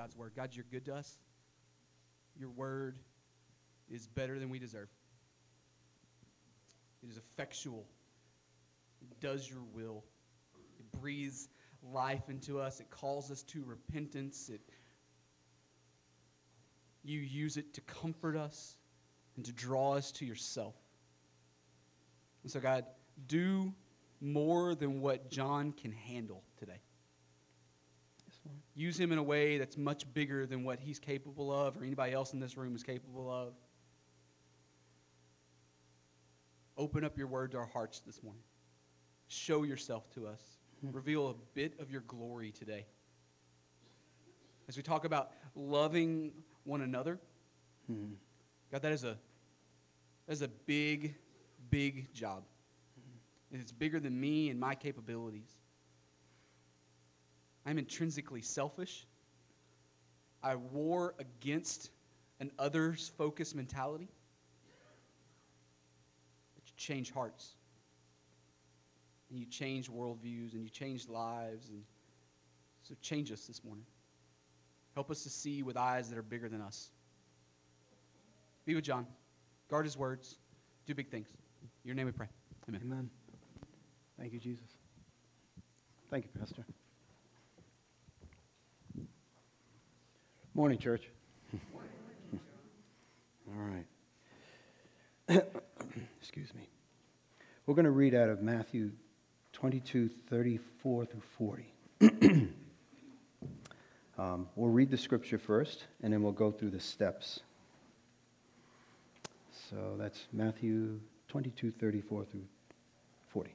God's 0.00 0.16
word. 0.16 0.32
God, 0.34 0.56
you're 0.56 0.64
good 0.70 0.86
to 0.86 0.94
us. 0.94 1.18
Your 2.34 2.48
word 2.48 2.96
is 3.90 4.06
better 4.06 4.38
than 4.38 4.48
we 4.48 4.58
deserve. 4.58 4.88
It 7.02 7.10
is 7.10 7.18
effectual. 7.18 7.84
It 9.02 9.20
does 9.20 9.50
your 9.50 9.60
will. 9.74 10.02
It 10.78 10.98
breathes 10.98 11.50
life 11.82 12.30
into 12.30 12.58
us. 12.58 12.80
It 12.80 12.88
calls 12.88 13.30
us 13.30 13.42
to 13.42 13.62
repentance. 13.62 14.48
It, 14.48 14.62
you 17.04 17.20
use 17.20 17.58
it 17.58 17.74
to 17.74 17.82
comfort 17.82 18.38
us 18.38 18.78
and 19.36 19.44
to 19.44 19.52
draw 19.52 19.96
us 19.96 20.12
to 20.12 20.24
yourself. 20.24 20.76
And 22.42 22.50
so, 22.50 22.58
God, 22.58 22.86
do 23.26 23.74
more 24.22 24.74
than 24.74 25.02
what 25.02 25.30
John 25.30 25.72
can 25.72 25.92
handle 25.92 26.42
today. 26.58 26.80
Use 28.80 28.98
him 28.98 29.12
in 29.12 29.18
a 29.18 29.22
way 29.22 29.58
that's 29.58 29.76
much 29.76 30.10
bigger 30.14 30.46
than 30.46 30.64
what 30.64 30.80
he's 30.80 30.98
capable 30.98 31.52
of 31.52 31.76
or 31.76 31.84
anybody 31.84 32.14
else 32.14 32.32
in 32.32 32.40
this 32.40 32.56
room 32.56 32.74
is 32.74 32.82
capable 32.82 33.30
of. 33.30 33.52
Open 36.78 37.04
up 37.04 37.18
your 37.18 37.26
word 37.26 37.50
to 37.50 37.58
our 37.58 37.66
hearts 37.66 38.00
this 38.00 38.22
morning. 38.22 38.42
Show 39.28 39.64
yourself 39.64 40.10
to 40.14 40.26
us. 40.26 40.40
Hmm. 40.80 40.92
Reveal 40.92 41.28
a 41.28 41.34
bit 41.52 41.78
of 41.78 41.90
your 41.90 42.00
glory 42.06 42.52
today. 42.52 42.86
As 44.66 44.78
we 44.78 44.82
talk 44.82 45.04
about 45.04 45.32
loving 45.54 46.32
one 46.64 46.80
another, 46.80 47.20
hmm. 47.86 48.14
God, 48.72 48.80
that 48.80 48.92
is 48.92 49.04
a 49.04 49.18
that 50.26 50.32
is 50.32 50.40
a 50.40 50.48
big, 50.48 51.16
big 51.68 52.14
job. 52.14 52.44
And 53.52 53.60
it's 53.60 53.72
bigger 53.72 54.00
than 54.00 54.18
me 54.18 54.48
and 54.48 54.58
my 54.58 54.74
capabilities. 54.74 55.59
I'm 57.66 57.78
intrinsically 57.78 58.42
selfish. 58.42 59.06
I 60.42 60.54
war 60.54 61.14
against 61.18 61.90
an 62.40 62.50
others 62.58 63.12
focused 63.18 63.54
mentality. 63.54 64.08
But 66.54 66.64
you 66.66 66.72
change 66.76 67.10
hearts. 67.10 67.54
And 69.28 69.38
you 69.38 69.46
change 69.46 69.90
worldviews 69.90 70.54
and 70.54 70.62
you 70.62 70.70
change 70.70 71.08
lives. 71.08 71.68
And 71.68 71.82
so 72.82 72.94
change 73.02 73.30
us 73.30 73.46
this 73.46 73.62
morning. 73.62 73.84
Help 74.94 75.10
us 75.10 75.22
to 75.22 75.30
see 75.30 75.62
with 75.62 75.76
eyes 75.76 76.08
that 76.08 76.18
are 76.18 76.22
bigger 76.22 76.48
than 76.48 76.60
us. 76.60 76.90
Be 78.64 78.74
with 78.74 78.84
John. 78.84 79.06
Guard 79.68 79.84
his 79.84 79.96
words. 79.96 80.36
Do 80.86 80.94
big 80.94 81.08
things. 81.10 81.28
In 81.62 81.68
your 81.84 81.94
name 81.94 82.06
we 82.06 82.12
pray. 82.12 82.26
Amen. 82.68 82.80
Amen. 82.84 83.10
Thank 84.18 84.32
you, 84.32 84.40
Jesus. 84.40 84.66
Thank 86.10 86.24
you, 86.24 86.30
Pastor. 86.38 86.64
Morning, 90.60 90.76
church. 90.76 91.08
All 93.48 93.54
right. 93.56 93.86
Excuse 96.20 96.52
me. 96.54 96.68
We're 97.64 97.72
going 97.72 97.86
to 97.86 97.90
read 97.90 98.14
out 98.14 98.28
of 98.28 98.42
Matthew 98.42 98.90
22, 99.54 100.10
34 100.28 101.06
through 101.06 101.22
40. 101.38 101.72
um, 104.18 104.48
we'll 104.54 104.68
read 104.68 104.90
the 104.90 104.98
scripture 104.98 105.38
first, 105.38 105.86
and 106.02 106.12
then 106.12 106.22
we'll 106.22 106.32
go 106.32 106.50
through 106.50 106.72
the 106.72 106.80
steps. 106.80 107.40
So 109.70 109.96
that's 109.98 110.26
Matthew 110.30 111.00
22, 111.28 111.70
34 111.70 112.26
through 112.26 112.44
40. 113.32 113.54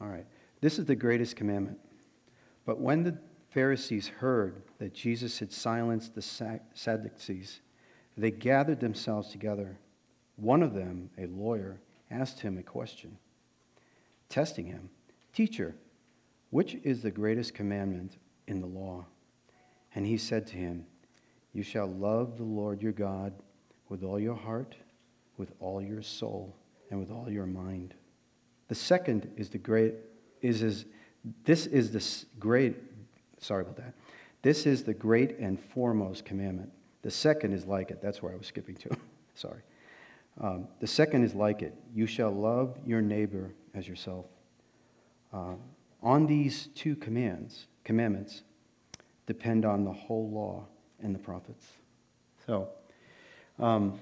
All 0.00 0.08
right. 0.08 0.26
This 0.60 0.78
is 0.78 0.86
the 0.86 0.96
greatest 0.96 1.36
commandment. 1.36 1.78
But 2.64 2.80
when 2.80 3.02
the 3.02 3.18
Pharisees 3.50 4.08
heard 4.08 4.62
that 4.78 4.94
Jesus 4.94 5.38
had 5.38 5.52
silenced 5.52 6.14
the 6.14 6.22
Sadducees, 6.74 7.60
they 8.16 8.30
gathered 8.30 8.80
themselves 8.80 9.28
together. 9.28 9.78
One 10.36 10.62
of 10.62 10.74
them, 10.74 11.10
a 11.18 11.26
lawyer, 11.26 11.80
asked 12.10 12.40
him 12.40 12.58
a 12.58 12.62
question, 12.62 13.18
testing 14.28 14.66
him 14.66 14.90
Teacher, 15.32 15.76
which 16.50 16.76
is 16.82 17.02
the 17.02 17.10
greatest 17.10 17.54
commandment 17.54 18.16
in 18.48 18.60
the 18.60 18.66
law? 18.66 19.06
And 19.94 20.06
he 20.06 20.16
said 20.16 20.46
to 20.48 20.56
him, 20.56 20.86
You 21.52 21.62
shall 21.62 21.86
love 21.86 22.36
the 22.36 22.44
Lord 22.44 22.82
your 22.82 22.92
God 22.92 23.32
with 23.88 24.02
all 24.02 24.18
your 24.18 24.34
heart, 24.34 24.74
with 25.36 25.52
all 25.60 25.80
your 25.80 26.02
soul, 26.02 26.56
and 26.90 26.98
with 26.98 27.10
all 27.10 27.30
your 27.30 27.46
mind. 27.46 27.94
The 28.70 28.76
second 28.76 29.28
is 29.36 29.48
the 29.48 29.58
great 29.58 29.94
is, 30.42 30.62
is 30.62 30.84
this 31.44 31.66
is 31.66 31.90
the 31.90 32.26
great 32.38 32.76
sorry 33.40 33.62
about 33.62 33.76
that. 33.78 33.94
This 34.42 34.64
is 34.64 34.84
the 34.84 34.94
great 34.94 35.40
and 35.40 35.58
foremost 35.60 36.24
commandment. 36.24 36.70
The 37.02 37.10
second 37.10 37.52
is 37.52 37.66
like 37.66 37.90
it. 37.90 38.00
That's 38.00 38.22
where 38.22 38.32
I 38.32 38.36
was 38.36 38.46
skipping 38.46 38.76
to. 38.76 38.96
sorry. 39.34 39.62
Um, 40.40 40.68
the 40.78 40.86
second 40.86 41.24
is 41.24 41.34
like 41.34 41.62
it. 41.62 41.74
You 41.92 42.06
shall 42.06 42.30
love 42.30 42.78
your 42.86 43.02
neighbor 43.02 43.50
as 43.74 43.88
yourself. 43.88 44.26
Uh, 45.32 45.54
on 46.00 46.28
these 46.28 46.68
two 46.76 46.94
commands, 46.94 47.66
commandments, 47.82 48.42
depend 49.26 49.64
on 49.64 49.82
the 49.82 49.92
whole 49.92 50.30
law 50.30 50.64
and 51.02 51.12
the 51.12 51.18
prophets. 51.18 51.66
So, 52.46 52.68
um, 53.58 53.98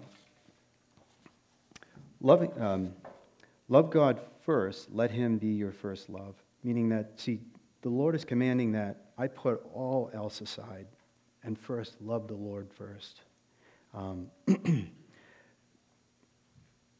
loving, 2.20 2.52
um, 2.60 2.92
love 3.68 3.90
God 3.90 4.20
first, 4.44 4.90
let 4.90 5.10
him 5.10 5.38
be 5.38 5.48
your 5.48 5.72
first 5.72 6.08
love. 6.08 6.34
Meaning 6.64 6.88
that, 6.88 7.12
see, 7.20 7.40
the 7.82 7.88
Lord 7.88 8.14
is 8.14 8.24
commanding 8.24 8.72
that 8.72 9.08
I 9.16 9.28
put 9.28 9.62
all 9.72 10.10
else 10.12 10.40
aside 10.40 10.86
and 11.44 11.58
first 11.58 12.00
love 12.00 12.28
the 12.28 12.34
Lord 12.34 12.68
first. 12.72 13.20
Um, 13.94 14.28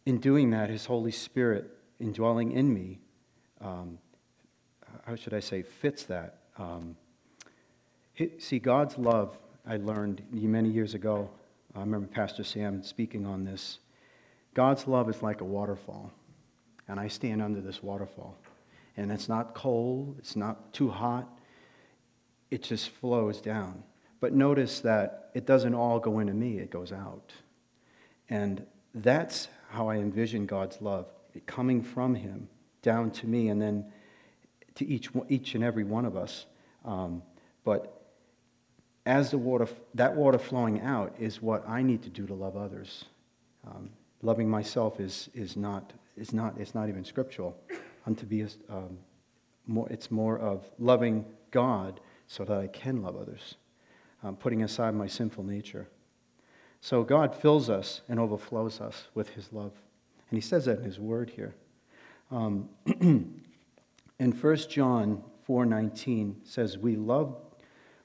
in 0.07 0.19
doing 0.19 0.51
that, 0.51 0.71
His 0.71 0.87
Holy 0.87 1.11
Spirit 1.11 1.71
indwelling 1.99 2.53
in 2.53 2.73
me, 2.73 3.01
um, 3.61 3.99
how 5.05 5.17
should 5.17 5.35
I 5.35 5.41
say, 5.41 5.63
fits 5.63 6.05
that. 6.05 6.39
Um, 6.59 6.97
see, 8.39 8.59
God's 8.59 8.97
love, 8.99 9.37
I 9.67 9.77
learned 9.77 10.23
many 10.31 10.71
years 10.71 10.95
ago. 10.95 11.31
I 11.75 11.81
remember 11.81 12.07
Pastor 12.07 12.45
Sam 12.45 12.83
speaking 12.83 13.27
on 13.27 13.45
this. 13.45 13.79
God's 14.55 14.87
love 14.87 15.09
is 15.09 15.23
like 15.23 15.41
a 15.41 15.45
waterfall 15.45 16.13
and 16.89 16.99
I 16.99 17.09
stand 17.09 17.43
under 17.43 17.61
this 17.61 17.83
waterfall. 17.83 18.37
And 18.97 19.13
it's 19.13 19.29
not 19.29 19.55
cold, 19.55 20.17
it's 20.19 20.35
not 20.35 20.73
too 20.73 20.91
hot, 20.91 21.29
it 22.51 22.63
just 22.63 22.89
flows 22.91 23.41
down. 23.41 23.85
But 24.21 24.33
notice 24.33 24.81
that 24.81 25.31
it 25.35 25.47
doesn't 25.47 25.75
all 25.75 26.01
go 26.01 26.19
into 26.19 26.35
me, 26.35 26.59
it 26.59 26.71
goes 26.71 26.93
out. 26.93 27.33
And 28.29 28.67
that's 28.95 29.49
how 29.71 29.89
I 29.89 29.97
envision 29.97 30.47
God's 30.47 30.81
love 30.81 31.07
coming 31.47 31.83
from 31.83 32.15
Him 32.15 32.49
down 32.83 33.11
to 33.13 33.27
me 33.27 33.49
and 33.49 33.61
then 33.61 33.93
to 34.77 34.87
each, 34.87 35.11
each 35.29 35.55
and 35.55 35.63
every 35.63 35.85
one 35.85 36.05
of 36.05 36.17
us. 36.17 36.47
Um, 36.85 37.23
but 37.65 38.13
as 39.07 39.31
the 39.31 39.39
water, 39.39 39.69
that 39.95 40.15
water 40.15 40.39
flowing 40.39 40.81
out 40.81 41.15
is 41.19 41.41
what 41.41 41.69
I 41.69 41.83
need 41.83 42.03
to 42.05 42.09
do 42.09 42.27
to 42.27 42.35
love 42.35 42.57
others. 42.57 43.05
Um, 43.67 43.91
loving 44.23 44.49
myself 44.49 45.01
is, 45.01 45.29
is 45.35 45.57
not 45.57 45.93
is 46.19 46.33
not, 46.33 46.55
it's 46.59 46.75
not 46.75 46.89
even 46.89 47.05
scriptural. 47.05 47.57
Unto 48.07 48.27
be, 48.27 48.45
um, 48.69 48.99
more, 49.67 49.89
it's 49.91 50.11
more 50.11 50.39
of 50.39 50.69
loving 50.79 51.25
God 51.51 52.01
so 52.27 52.45
that 52.45 52.59
I 52.59 52.67
can 52.67 53.03
love 53.03 53.17
others, 53.17 53.57
um, 54.23 54.37
putting 54.37 54.63
aside 54.63 54.95
my 54.95 55.07
sinful 55.07 55.45
nature. 55.45 55.89
So 56.81 57.03
God 57.03 57.35
fills 57.35 57.69
us 57.69 58.03
and 58.09 58.21
overflows 58.21 58.81
us 58.81 59.09
with 59.15 59.31
his 59.31 59.53
love. 59.53 59.73
And 60.31 60.37
he 60.37 60.41
says 60.41 60.67
that 60.67 60.79
in 60.79 60.85
his 60.85 60.99
word 60.99 61.31
here. 61.31 61.55
Um, 62.31 62.69
in 63.01 63.43
1 64.19 64.57
John 64.69 65.23
4:19 65.49 66.37
says 66.45 66.77
we 66.77 66.97
love 66.97 67.37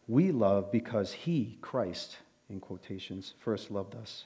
we 0.07 0.31
love 0.31 0.71
because 0.71 1.13
he 1.13 1.57
Christ 1.61 2.17
in 2.49 2.59
quotations 2.59 3.33
first 3.39 3.71
loved 3.71 3.95
us. 3.95 4.25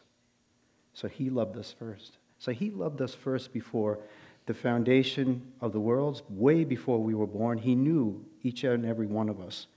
So 0.94 1.08
he 1.08 1.30
loved 1.30 1.58
us 1.58 1.74
first. 1.78 2.18
So 2.40 2.52
he 2.52 2.70
loved 2.70 3.02
us 3.02 3.14
first 3.14 3.54
before 3.54 4.00
the 4.46 4.54
foundation 4.54 5.52
of 5.60 5.74
the 5.74 5.80
world, 5.80 6.22
way 6.30 6.64
before 6.64 7.00
we 7.00 7.14
were 7.14 7.28
born. 7.28 7.58
He 7.58 7.76
knew 7.76 8.26
each 8.44 8.64
and 8.64 8.86
every 8.86 9.08
one 9.08 9.30
of 9.30 9.42
us, 9.42 9.68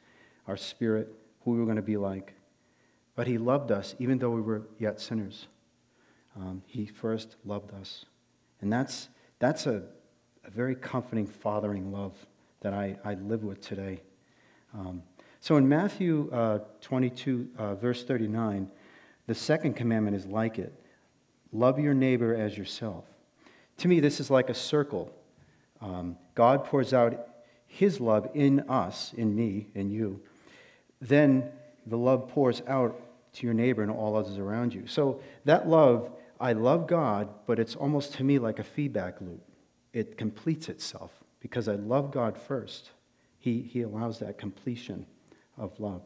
our 0.46 0.56
spirit, 0.56 1.12
who 1.44 1.52
we 1.52 1.58
were 1.58 1.64
going 1.64 1.76
to 1.76 1.82
be 1.82 1.96
like. 1.96 2.34
But 3.16 3.26
he 3.26 3.38
loved 3.38 3.72
us 3.72 3.94
even 3.98 4.18
though 4.18 4.30
we 4.30 4.40
were 4.40 4.62
yet 4.78 5.00
sinners. 5.00 5.48
Um, 6.36 6.62
he 6.66 6.86
first 6.86 7.36
loved 7.44 7.72
us. 7.74 8.04
And 8.60 8.72
that's, 8.72 9.08
that's 9.38 9.66
a, 9.66 9.82
a 10.44 10.50
very 10.50 10.76
comforting, 10.76 11.26
fathering 11.26 11.90
love 11.90 12.14
that 12.60 12.72
I, 12.72 12.96
I 13.04 13.14
live 13.14 13.42
with 13.42 13.60
today. 13.60 14.02
Um, 14.72 15.02
so 15.40 15.56
in 15.56 15.68
Matthew 15.68 16.30
uh, 16.32 16.60
22, 16.80 17.48
uh, 17.58 17.74
verse 17.74 18.04
39, 18.04 18.70
the 19.26 19.34
second 19.34 19.74
commandment 19.74 20.16
is 20.16 20.26
like 20.26 20.58
it 20.58 20.79
Love 21.52 21.78
your 21.78 21.94
neighbor 21.94 22.34
as 22.34 22.56
yourself. 22.56 23.04
To 23.78 23.88
me, 23.88 24.00
this 24.00 24.20
is 24.20 24.30
like 24.30 24.50
a 24.50 24.54
circle. 24.54 25.12
um, 25.80 26.16
God 26.34 26.64
pours 26.64 26.92
out 26.92 27.28
his 27.66 28.00
love 28.00 28.28
in 28.34 28.60
us, 28.68 29.12
in 29.16 29.34
me, 29.34 29.68
in 29.74 29.90
you, 29.90 30.20
then 31.00 31.50
the 31.86 31.96
love 31.96 32.28
pours 32.28 32.62
out 32.66 33.00
to 33.32 33.46
your 33.46 33.54
neighbor 33.54 33.82
and 33.82 33.90
all 33.90 34.16
others 34.16 34.38
around 34.38 34.74
you. 34.74 34.86
So 34.86 35.20
that 35.44 35.68
love, 35.68 36.10
I 36.40 36.52
love 36.52 36.86
God, 36.86 37.28
but 37.46 37.58
it's 37.58 37.76
almost 37.76 38.14
to 38.14 38.24
me 38.24 38.38
like 38.38 38.58
a 38.58 38.64
feedback 38.64 39.20
loop. 39.20 39.40
It 39.92 40.18
completes 40.18 40.68
itself 40.68 41.12
because 41.40 41.68
I 41.68 41.74
love 41.76 42.10
God 42.10 42.36
first. 42.36 42.90
He, 43.38 43.62
he 43.62 43.82
allows 43.82 44.18
that 44.18 44.36
completion 44.36 45.06
of 45.56 45.78
love. 45.78 46.02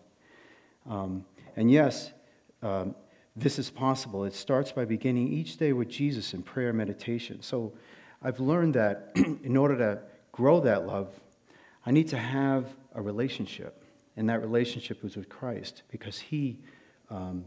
Um, 0.89 1.25
and 1.57 1.71
yes, 1.71 2.13
um, 2.63 2.95
this 3.37 3.59
is 3.59 3.71
possible. 3.71 4.25
It 4.25 4.35
starts 4.35 4.73
by 4.73 4.85
beginning 4.85 5.29
each 5.29 5.57
day 5.57 5.73
with 5.73 5.89
Jesus 5.89 6.35
in 6.35 6.43
prayer 6.43 6.69
and 6.69 6.79
meditation. 6.79 7.43
So 7.43 7.73
I've 8.23 8.39
learned 8.41 8.75
that 8.75 9.13
in 9.17 9.57
order 9.57 9.77
to 9.79 10.01
grow 10.33 10.61
that 10.61 10.87
love, 10.87 11.09
I 11.85 11.91
need 11.91 12.09
to 12.09 12.19
have 12.19 12.67
a 12.95 13.03
relationship. 13.03 13.85
And 14.17 14.29
that 14.29 14.41
relationship 14.41 15.05
is 15.05 15.17
with 15.17 15.29
Christ 15.29 15.83
because 15.91 16.19
He, 16.19 16.61
um, 17.11 17.47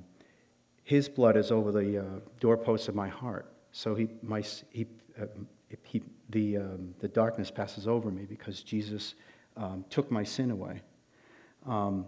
His 0.84 1.08
blood 1.08 1.38
is 1.38 1.52
over 1.52 1.72
the 1.72 2.00
uh, 2.00 2.04
doorposts 2.40 2.90
of 2.90 2.96
my 2.96 3.08
heart. 3.08 3.52
So 3.72 3.96
he, 3.96 4.08
my, 4.22 4.44
he, 4.72 4.88
uh, 5.22 5.26
he, 5.84 6.02
the, 6.30 6.58
um, 6.58 6.96
the 7.00 7.08
darkness 7.08 7.52
passes 7.52 7.88
over 7.88 8.10
me 8.10 8.26
because 8.26 8.64
Jesus 8.64 9.16
um, 9.56 9.86
took 9.90 10.10
my 10.12 10.24
sin 10.24 10.52
away. 10.52 10.82
Um, 11.66 12.06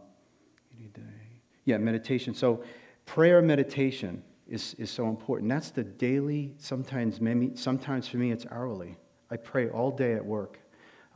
yeah, 1.66 1.78
meditation. 1.78 2.34
So 2.34 2.64
prayer 3.10 3.42
meditation 3.42 4.22
is, 4.48 4.76
is 4.76 4.92
so 4.92 5.10
important. 5.10 5.50
That's 5.50 5.72
the 5.72 5.84
daily, 5.84 6.54
sometimes, 6.60 7.20
maybe, 7.20 7.56
sometimes 7.56 8.08
for 8.08 8.18
me 8.18 8.32
it's 8.32 8.46
hourly. 8.52 8.98
I 9.32 9.38
pray 9.38 9.68
all 9.68 9.90
day 9.90 10.14
at 10.14 10.24
work. 10.24 10.60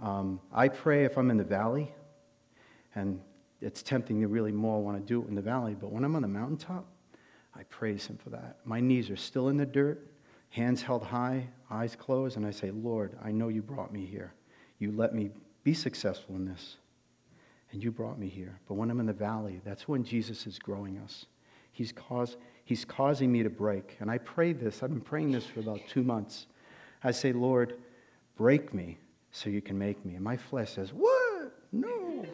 Um, 0.01 0.39
I 0.51 0.69
pray 0.69 1.05
if 1.05 1.19
I'm 1.19 1.29
in 1.29 1.37
the 1.37 1.43
valley, 1.43 1.93
and 2.95 3.21
it's 3.61 3.83
tempting 3.83 4.21
to 4.21 4.27
really 4.27 4.51
more 4.51 4.81
want 4.81 4.97
to 4.97 5.03
do 5.03 5.21
it 5.21 5.27
in 5.27 5.35
the 5.35 5.41
valley, 5.43 5.75
but 5.79 5.91
when 5.91 6.03
I'm 6.03 6.15
on 6.15 6.23
the 6.23 6.27
mountaintop, 6.27 6.87
I 7.55 7.61
praise 7.65 8.07
Him 8.07 8.17
for 8.17 8.31
that. 8.31 8.57
My 8.65 8.79
knees 8.79 9.11
are 9.11 9.15
still 9.15 9.49
in 9.49 9.57
the 9.57 9.65
dirt, 9.65 10.03
hands 10.49 10.81
held 10.81 11.03
high, 11.03 11.47
eyes 11.69 11.95
closed, 11.95 12.37
and 12.37 12.45
I 12.45 12.51
say, 12.51 12.71
Lord, 12.71 13.15
I 13.23 13.31
know 13.31 13.49
you 13.49 13.61
brought 13.61 13.93
me 13.93 14.07
here. 14.07 14.33
You 14.79 14.93
let 14.93 15.13
me 15.13 15.29
be 15.63 15.75
successful 15.75 16.35
in 16.37 16.45
this, 16.45 16.77
and 17.71 17.83
you 17.83 17.91
brought 17.91 18.17
me 18.17 18.29
here. 18.29 18.57
But 18.67 18.73
when 18.73 18.89
I'm 18.89 18.99
in 18.99 19.05
the 19.05 19.13
valley, 19.13 19.61
that's 19.63 19.87
when 19.87 20.03
Jesus 20.03 20.47
is 20.47 20.57
growing 20.57 20.97
us. 20.97 21.27
He's, 21.73 21.91
cause, 21.91 22.37
he's 22.63 22.85
causing 22.85 23.31
me 23.31 23.43
to 23.43 23.49
break. 23.49 23.97
And 23.99 24.09
I 24.09 24.19
pray 24.19 24.53
this, 24.53 24.81
I've 24.81 24.91
been 24.91 25.01
praying 25.01 25.31
this 25.31 25.45
for 25.45 25.59
about 25.59 25.81
two 25.89 26.03
months. 26.03 26.45
I 27.03 27.11
say, 27.11 27.33
Lord, 27.33 27.75
break 28.37 28.73
me 28.73 28.99
so 29.31 29.49
you 29.49 29.61
can 29.61 29.77
make 29.77 30.05
me. 30.05 30.15
And 30.15 30.23
my 30.23 30.37
flesh 30.37 30.73
says, 30.73 30.93
What? 30.93 31.51
No. 31.71 32.25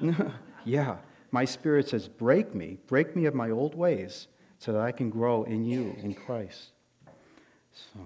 yeah. 0.64 0.96
My 1.30 1.44
spirit 1.44 1.88
says, 1.88 2.08
Break 2.08 2.54
me. 2.54 2.78
Break 2.86 3.16
me 3.16 3.24
of 3.24 3.34
my 3.34 3.50
old 3.50 3.74
ways 3.74 4.28
so 4.58 4.72
that 4.72 4.82
I 4.82 4.92
can 4.92 5.08
grow 5.08 5.44
in 5.44 5.64
you, 5.64 5.96
in 6.02 6.14
Christ. 6.14 6.72
So, 7.72 8.00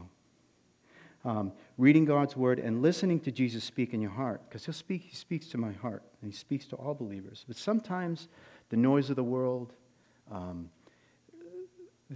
um, 1.24 1.52
reading 1.78 2.04
God's 2.04 2.36
word 2.36 2.58
and 2.58 2.82
listening 2.82 3.20
to 3.20 3.30
Jesus 3.30 3.64
speak 3.64 3.94
in 3.94 4.00
your 4.00 4.10
heart, 4.10 4.42
because 4.48 4.66
he'll 4.66 4.74
speak, 4.74 5.02
he 5.02 5.14
speaks 5.14 5.46
to 5.48 5.58
my 5.58 5.72
heart, 5.72 6.02
and 6.20 6.30
he 6.30 6.36
speaks 6.36 6.66
to 6.66 6.76
all 6.76 6.94
believers. 6.94 7.44
But 7.48 7.56
sometimes 7.56 8.28
the 8.68 8.76
noise 8.76 9.08
of 9.08 9.16
the 9.16 9.24
world, 9.24 9.72
um, 10.30 10.68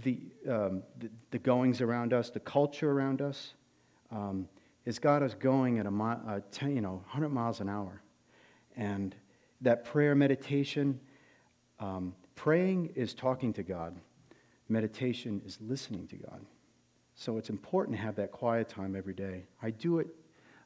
the, 0.03 0.19
um, 0.49 0.83
the, 0.99 1.09
the, 1.31 1.39
goings 1.39 1.81
around 1.81 2.13
us, 2.13 2.29
the 2.29 2.39
culture 2.39 2.91
around 2.91 3.21
us, 3.21 3.53
um, 4.11 4.47
has 4.85 4.99
got 4.99 5.21
us 5.21 5.33
going 5.33 5.79
at 5.79 5.85
a, 5.85 5.91
mi- 5.91 6.41
10, 6.51 6.75
you 6.75 6.81
know, 6.81 7.01
100 7.05 7.29
miles 7.29 7.59
an 7.59 7.69
hour. 7.69 8.01
And 8.75 9.15
that 9.61 9.83
prayer 9.83 10.15
meditation, 10.15 10.99
um, 11.79 12.13
praying 12.35 12.91
is 12.95 13.13
talking 13.13 13.53
to 13.53 13.63
God. 13.63 13.95
Meditation 14.69 15.41
is 15.45 15.57
listening 15.61 16.07
to 16.07 16.15
God. 16.15 16.41
So 17.15 17.37
it's 17.37 17.49
important 17.49 17.97
to 17.97 18.03
have 18.03 18.15
that 18.15 18.31
quiet 18.31 18.69
time 18.69 18.95
every 18.95 19.13
day. 19.13 19.45
I 19.61 19.71
do 19.71 19.99
it, 19.99 20.07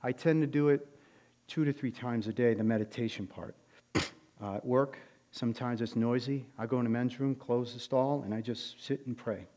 I 0.04 0.12
tend 0.12 0.42
to 0.42 0.48
do 0.48 0.70
it 0.70 0.86
two 1.48 1.66
to 1.66 1.74
three 1.74 1.92
times 1.92 2.28
a 2.28 2.34
day, 2.34 2.54
the 2.54 2.64
meditation 2.64 3.28
part. 3.28 3.56
Uh, 3.96 4.56
at 4.56 4.66
work, 4.66 4.98
sometimes 5.32 5.82
it's 5.82 5.96
noisy. 5.96 6.46
I 6.58 6.66
go 6.66 6.78
in 6.78 6.84
the 6.84 6.90
men's 6.90 7.20
room, 7.20 7.36
close 7.36 7.74
the 7.74 7.80
stall, 7.80 8.22
and 8.24 8.34
I 8.34 8.42
just 8.42 8.84
sit 8.84 9.06
and 9.08 9.18
pray. 9.18 9.48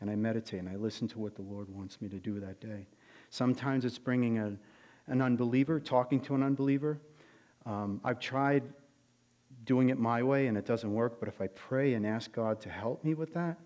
And 0.00 0.10
I 0.10 0.16
meditate 0.16 0.60
and 0.60 0.68
I 0.68 0.76
listen 0.76 1.08
to 1.08 1.18
what 1.18 1.34
the 1.36 1.42
Lord 1.42 1.68
wants 1.68 2.00
me 2.00 2.08
to 2.08 2.18
do 2.18 2.40
that 2.40 2.60
day. 2.60 2.86
Sometimes 3.28 3.84
it's 3.84 3.98
bringing 3.98 4.38
a, 4.38 4.56
an 5.06 5.20
unbeliever, 5.20 5.78
talking 5.78 6.20
to 6.22 6.34
an 6.34 6.42
unbeliever. 6.42 6.98
Um, 7.66 8.00
I've 8.02 8.18
tried 8.18 8.62
doing 9.64 9.90
it 9.90 9.98
my 9.98 10.22
way 10.22 10.46
and 10.46 10.56
it 10.56 10.64
doesn't 10.64 10.92
work, 10.92 11.20
but 11.20 11.28
if 11.28 11.40
I 11.40 11.48
pray 11.48 11.94
and 11.94 12.06
ask 12.06 12.32
God 12.32 12.60
to 12.62 12.70
help 12.70 13.04
me 13.04 13.14
with 13.14 13.34
that, 13.34 13.58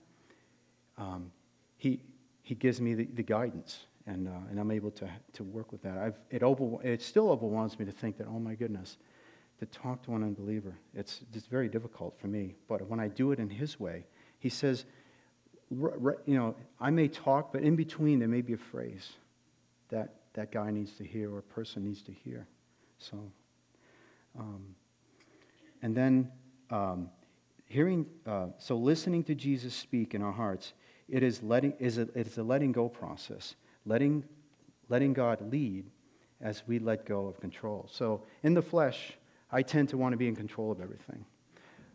um, 0.99 1.31
he, 1.77 2.01
he 2.43 2.55
gives 2.55 2.81
me 2.81 2.95
the, 2.95 3.05
the 3.15 3.23
guidance 3.23 3.87
and, 4.07 4.29
uh, 4.29 4.33
and 4.51 4.59
I'm 4.59 4.71
able 4.71 4.91
to, 4.93 5.09
to 5.35 5.45
work 5.45 5.73
with 5.73 5.83
that. 5.83 5.99
I've, 5.99 6.19
it, 6.31 6.43
over, 6.43 6.83
it 6.83 7.01
still 7.01 7.31
overwhelms 7.31 7.79
me 7.79 7.85
to 7.85 7.93
think 7.93 8.19
that, 8.19 8.27
oh 8.27 8.39
my 8.39 8.55
goodness, 8.55 8.99
to 9.59 9.67
talk 9.67 10.05
to 10.05 10.15
an 10.15 10.23
unbeliever, 10.23 10.77
it's, 10.95 11.21
it's 11.33 11.47
very 11.47 11.69
difficult 11.69 12.19
for 12.19 12.27
me. 12.27 12.55
But 12.69 12.89
when 12.89 13.01
I 13.01 13.09
do 13.09 13.33
it 13.33 13.39
in 13.39 13.51
His 13.51 13.79
way, 13.79 14.06
He 14.39 14.49
says, 14.49 14.85
you 15.71 16.17
know, 16.27 16.55
I 16.81 16.91
may 16.91 17.09
talk, 17.09 17.53
but 17.53 17.62
in 17.62 17.77
between 17.77 18.19
there 18.19 18.29
may 18.29 18.43
be 18.43 18.53
a 18.53 18.59
phrase 18.59 19.12
that 19.89 20.15
that 20.35 20.51
guy 20.51 20.71
needs 20.71 20.93
to 20.93 21.05
hear 21.05 21.33
or 21.33 21.39
a 21.39 21.43
person 21.43 21.85
needs 21.85 22.03
to 22.03 22.12
hear. 22.12 22.47
So, 22.99 23.33
um, 24.39 24.75
and 25.83 25.97
then 25.97 26.31
um, 26.71 27.11
hearing, 27.67 28.06
uh, 28.27 28.47
so 28.59 28.77
listening 28.77 29.25
to 29.25 29.35
Jesus 29.35 29.75
speak 29.75 30.15
in 30.15 30.23
our 30.23 30.33
hearts, 30.33 30.73
it 31.09 31.23
is 31.23 31.43
letting 31.43 31.75
is 31.79 31.99
a, 31.99 32.09
it's 32.15 32.37
a 32.39 32.43
letting 32.43 32.73
go 32.73 32.89
process, 32.89 33.55
letting 33.87 34.25
letting 34.89 35.12
God 35.12 35.53
lead 35.53 35.87
as 36.41 36.62
we 36.67 36.79
let 36.79 37.06
go 37.06 37.27
of 37.27 37.41
control. 37.41 37.89
So 37.91 38.23
in 38.43 38.55
the 38.55 38.62
flesh, 38.62 39.12
I 39.55 39.62
tend 39.62 39.89
to 39.91 39.97
want 39.97 40.12
to 40.12 40.17
be 40.17 40.27
in 40.27 40.35
control 40.35 40.73
of 40.73 40.81
everything. 40.81 41.25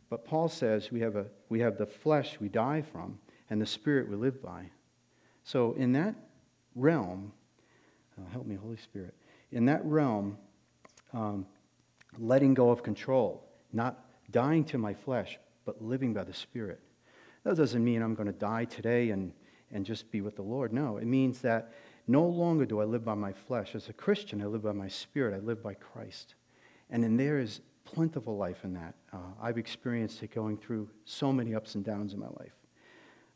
But 0.10 0.24
Paul 0.24 0.48
says 0.48 0.92
we 0.92 1.02
have, 1.02 1.18
a, 1.18 1.26
we 1.50 1.60
have 1.60 1.78
the 1.78 1.86
flesh 1.86 2.40
we 2.40 2.48
die 2.48 2.82
from 2.82 3.20
and 3.50 3.62
the 3.62 3.66
spirit 3.66 4.10
we 4.10 4.16
live 4.16 4.42
by. 4.42 4.70
So 5.44 5.74
in 5.74 5.92
that 5.92 6.16
realm, 6.74 7.34
uh, 8.18 8.30
help 8.32 8.46
me, 8.46 8.56
Holy 8.56 8.78
Spirit, 8.78 9.14
in 9.52 9.66
that 9.66 9.84
realm, 9.84 10.38
um, 11.14 11.46
letting 12.18 12.54
go 12.54 12.70
of 12.70 12.82
control, 12.82 13.44
not 13.74 14.06
dying 14.32 14.64
to 14.66 14.78
my 14.78 14.94
flesh, 14.94 15.38
but 15.66 15.82
living 15.82 16.14
by 16.14 16.24
the 16.24 16.34
Spirit. 16.34 16.80
That 17.44 17.58
doesn't 17.58 17.84
mean 17.84 18.02
I'm 18.02 18.16
going 18.16 18.28
to 18.28 18.40
die 18.40 18.66
today 18.66 19.10
and, 19.10 19.34
and 19.72 19.86
just 19.86 20.12
be 20.12 20.22
with 20.22 20.38
the 20.38 20.44
Lord. 20.44 20.72
No, 20.72 20.96
it 20.96 21.06
means 21.06 21.42
that 21.42 21.74
no 22.08 22.26
longer 22.26 22.66
do 22.66 22.80
I 22.80 22.86
live 22.86 23.04
by 23.04 23.16
my 23.16 23.34
flesh. 23.34 23.76
As 23.76 23.90
a 23.90 23.94
Christian, 23.94 24.42
I 24.42 24.46
live 24.46 24.64
by 24.64 24.72
my 24.72 24.88
spirit. 24.88 25.36
I 25.36 25.40
live 25.46 25.62
by 25.62 25.74
Christ. 25.74 26.36
And 26.90 27.04
then 27.04 27.18
there 27.18 27.40
is 27.40 27.62
plentiful 27.86 28.38
life 28.38 28.64
in 28.64 28.74
that. 28.74 28.96
Uh, 29.12 29.18
I've 29.42 29.58
experienced 29.58 30.22
it 30.24 30.34
going 30.34 30.58
through 30.58 30.90
so 31.06 31.32
many 31.32 31.56
ups 31.56 31.76
and 31.76 31.84
downs 31.84 32.14
in 32.14 32.20
my 32.20 32.28
life. 32.28 32.54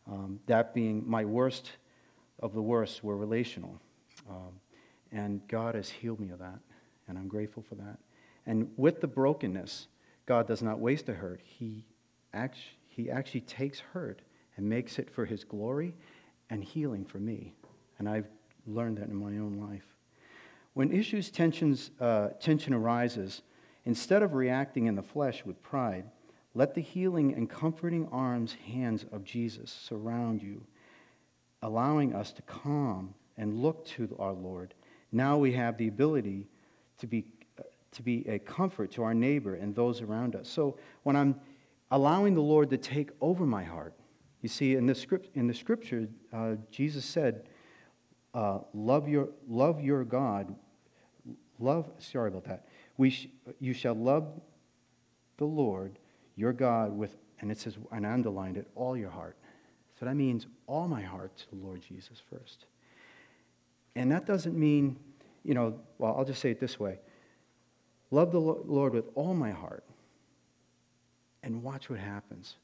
Um, 0.07 0.39
that 0.48 0.74
being 0.74 1.03
my 1.07 1.25
worst 1.25 1.72
of 2.39 2.53
the 2.53 2.62
worst 2.62 3.03
were 3.03 3.17
relational. 3.17 3.79
Um, 4.29 4.60
and 5.12 5.48
God 5.48 5.75
has 5.75 5.89
healed 5.89 6.19
me 6.19 6.31
of 6.31 6.39
that, 6.39 6.60
and 7.07 7.17
I'm 7.17 7.27
grateful 7.27 7.63
for 7.67 7.75
that. 7.75 8.00
And 8.45 8.72
with 8.75 9.00
the 9.00 9.07
brokenness, 9.07 9.88
God 10.25 10.48
does 10.48 10.62
not 10.62 10.79
waste 10.79 11.07
a 11.10 11.13
hurt. 11.13 11.41
He, 11.43 11.86
he 12.88 13.10
actually 13.10 13.41
takes 13.41 13.79
hurt 13.79 14.22
and 14.57 14.67
makes 14.67 15.00
it 15.00 15.10
for 15.10 15.25
His 15.25 15.43
glory 15.43 15.95
and 16.50 16.63
healing 16.63 17.05
for 17.05 17.19
me. 17.19 17.53
And 18.00 18.10
I've 18.10 18.27
learned 18.65 18.98
that 18.98 19.07
in 19.07 19.15
my 19.15 19.38
own 19.38 19.60
life. 19.60 19.93
When 20.74 20.92
issues, 20.92 21.30
tensions, 21.30 21.92
uh, 22.00 22.30
tension 22.39 22.74
arises, 22.74 23.42
instead 23.86 24.24
of 24.24 24.34
reacting 24.34 24.88
in 24.88 24.96
the 24.96 25.03
flesh 25.03 25.46
with 25.46 25.62
pride, 25.62 26.06
let 26.56 26.74
the 26.74 26.82
healing 26.82 27.34
and 27.34 27.50
comforting 27.50 28.08
arms, 28.12 28.56
hands 28.68 29.06
of 29.12 29.24
Jesus 29.24 29.72
surround 29.72 30.42
you, 30.42 30.65
allowing 31.62 32.13
us 32.13 32.32
to 32.34 32.42
calm 32.44 33.13
and 33.38 33.62
look 33.62 33.86
to 33.86 34.15
our 34.20 34.34
Lord. 34.34 34.74
Now 35.12 35.38
we 35.38 35.53
have 35.53 35.77
the 35.77 35.88
ability 35.88 36.48
to 37.00 37.08
be, 37.08 37.25
to 37.92 38.03
be 38.03 38.27
a 38.27 38.39
comfort 38.39 38.92
to 38.92 39.03
our 39.03 39.13
neighbor 39.13 39.56
and 39.56 39.75
those 39.75 40.01
around 40.01 40.36
us. 40.36 40.48
So 40.48 40.77
when 41.03 41.15
I'm 41.15 41.39
allowing 41.92 42.36
the 42.36 42.42
Lord 42.42 42.70
to 42.72 42.77
take 42.77 43.12
over 43.22 43.46
my 43.46 43.63
heart, 43.63 43.94
you 44.42 44.50
see, 44.50 44.75
in 44.75 44.86
the, 44.86 44.96
script, 44.96 45.30
in 45.36 45.48
the 45.48 45.53
scripture, 45.53 46.08
uh, 46.34 46.56
Jesus 46.70 47.06
said, 47.06 47.48
uh, 48.34 48.60
love, 48.74 49.08
your, 49.08 49.30
love 49.48 49.82
your 49.82 50.04
God 50.04 50.56
Love, 51.60 51.90
sorry 52.00 52.30
about 52.30 52.44
that. 52.46 52.66
We 52.98 53.10
sh- 53.10 53.30
you 53.60 53.74
shall 53.74 53.94
love 53.94 54.28
the 55.38 55.46
Lord 55.46 55.98
your 56.36 56.52
God 56.52 56.92
with, 56.92 57.16
and 57.40 57.52
it 57.52 57.58
says, 57.58 57.78
and 57.92 58.06
I 58.06 58.12
underlined 58.12 58.58
it, 58.58 58.68
all 58.75 58.98
your 58.98 59.12
heart. 59.12 59.38
So 60.00 60.06
that 60.06 60.16
means 60.16 60.48
all 60.68 60.88
my 60.88 61.02
heart 61.02 61.38
to 61.38 61.50
the 61.52 61.56
Lord 61.56 61.82
Jesus 61.82 62.22
first. 62.30 62.66
And 63.96 64.12
that 64.12 64.25
doesn't 64.25 64.58
mean 64.58 64.98
you 65.46 65.54
know, 65.54 65.80
well, 65.98 66.16
I'll 66.18 66.25
just 66.25 66.42
say 66.42 66.52
it 66.52 66.60
this 66.60 66.80
way 66.80 67.00
love 68.12 68.32
the 68.32 68.40
Lord 68.40 68.94
with 68.94 69.06
all 69.16 69.34
my 69.34 69.52
heart 69.52 69.84
and 71.42 71.63
watch 71.63 71.90
what 71.90 72.00
happens 72.00 72.56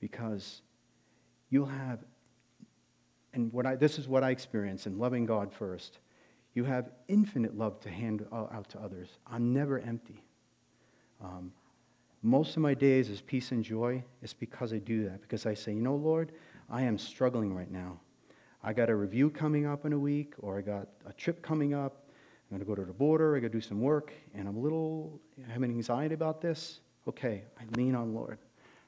because 0.00 0.62
you'll 1.50 1.66
have, 1.66 2.00
and 3.34 3.52
what 3.52 3.66
I, 3.66 3.76
this 3.76 3.98
is 3.98 4.08
what 4.08 4.22
I 4.22 4.30
experience 4.30 4.86
in 4.86 4.98
loving 4.98 5.26
God 5.26 5.52
first. 5.52 5.98
You 6.54 6.64
have 6.64 6.90
infinite 7.08 7.56
love 7.56 7.80
to 7.80 7.90
hand 7.90 8.26
out 8.32 8.68
to 8.70 8.80
others. 8.80 9.08
I'm 9.26 9.54
never 9.54 9.78
empty. 9.78 10.22
Um, 11.22 11.52
most 12.22 12.56
of 12.56 12.62
my 12.62 12.74
days 12.74 13.08
is 13.08 13.20
peace 13.20 13.50
and 13.52 13.64
joy. 13.64 14.04
It's 14.22 14.34
because 14.34 14.72
I 14.72 14.78
do 14.78 15.04
that, 15.04 15.22
because 15.22 15.46
I 15.46 15.54
say, 15.54 15.72
you 15.72 15.80
know, 15.80 15.96
Lord, 15.96 16.32
I 16.70 16.82
am 16.82 16.98
struggling 16.98 17.54
right 17.54 17.70
now. 17.70 18.00
I 18.62 18.72
got 18.72 18.90
a 18.90 18.94
review 18.94 19.30
coming 19.30 19.66
up 19.66 19.84
in 19.86 19.92
a 19.92 19.98
week, 19.98 20.34
or 20.38 20.58
I 20.58 20.62
got 20.62 20.88
a 21.06 21.12
trip 21.12 21.42
coming 21.42 21.74
up. 21.74 22.04
I'm 22.50 22.58
going 22.58 22.60
to 22.60 22.66
go 22.66 22.74
to 22.74 22.86
the 22.86 22.92
border. 22.92 23.36
I 23.36 23.40
got 23.40 23.48
to 23.48 23.52
do 23.52 23.60
some 23.60 23.80
work, 23.80 24.12
and 24.34 24.46
I'm 24.46 24.56
a 24.56 24.60
little 24.60 25.20
having 25.48 25.70
anxiety 25.70 26.14
about 26.14 26.40
this. 26.40 26.80
Okay, 27.08 27.42
I 27.58 27.64
lean 27.76 27.96
on 27.96 28.14
Lord. 28.14 28.38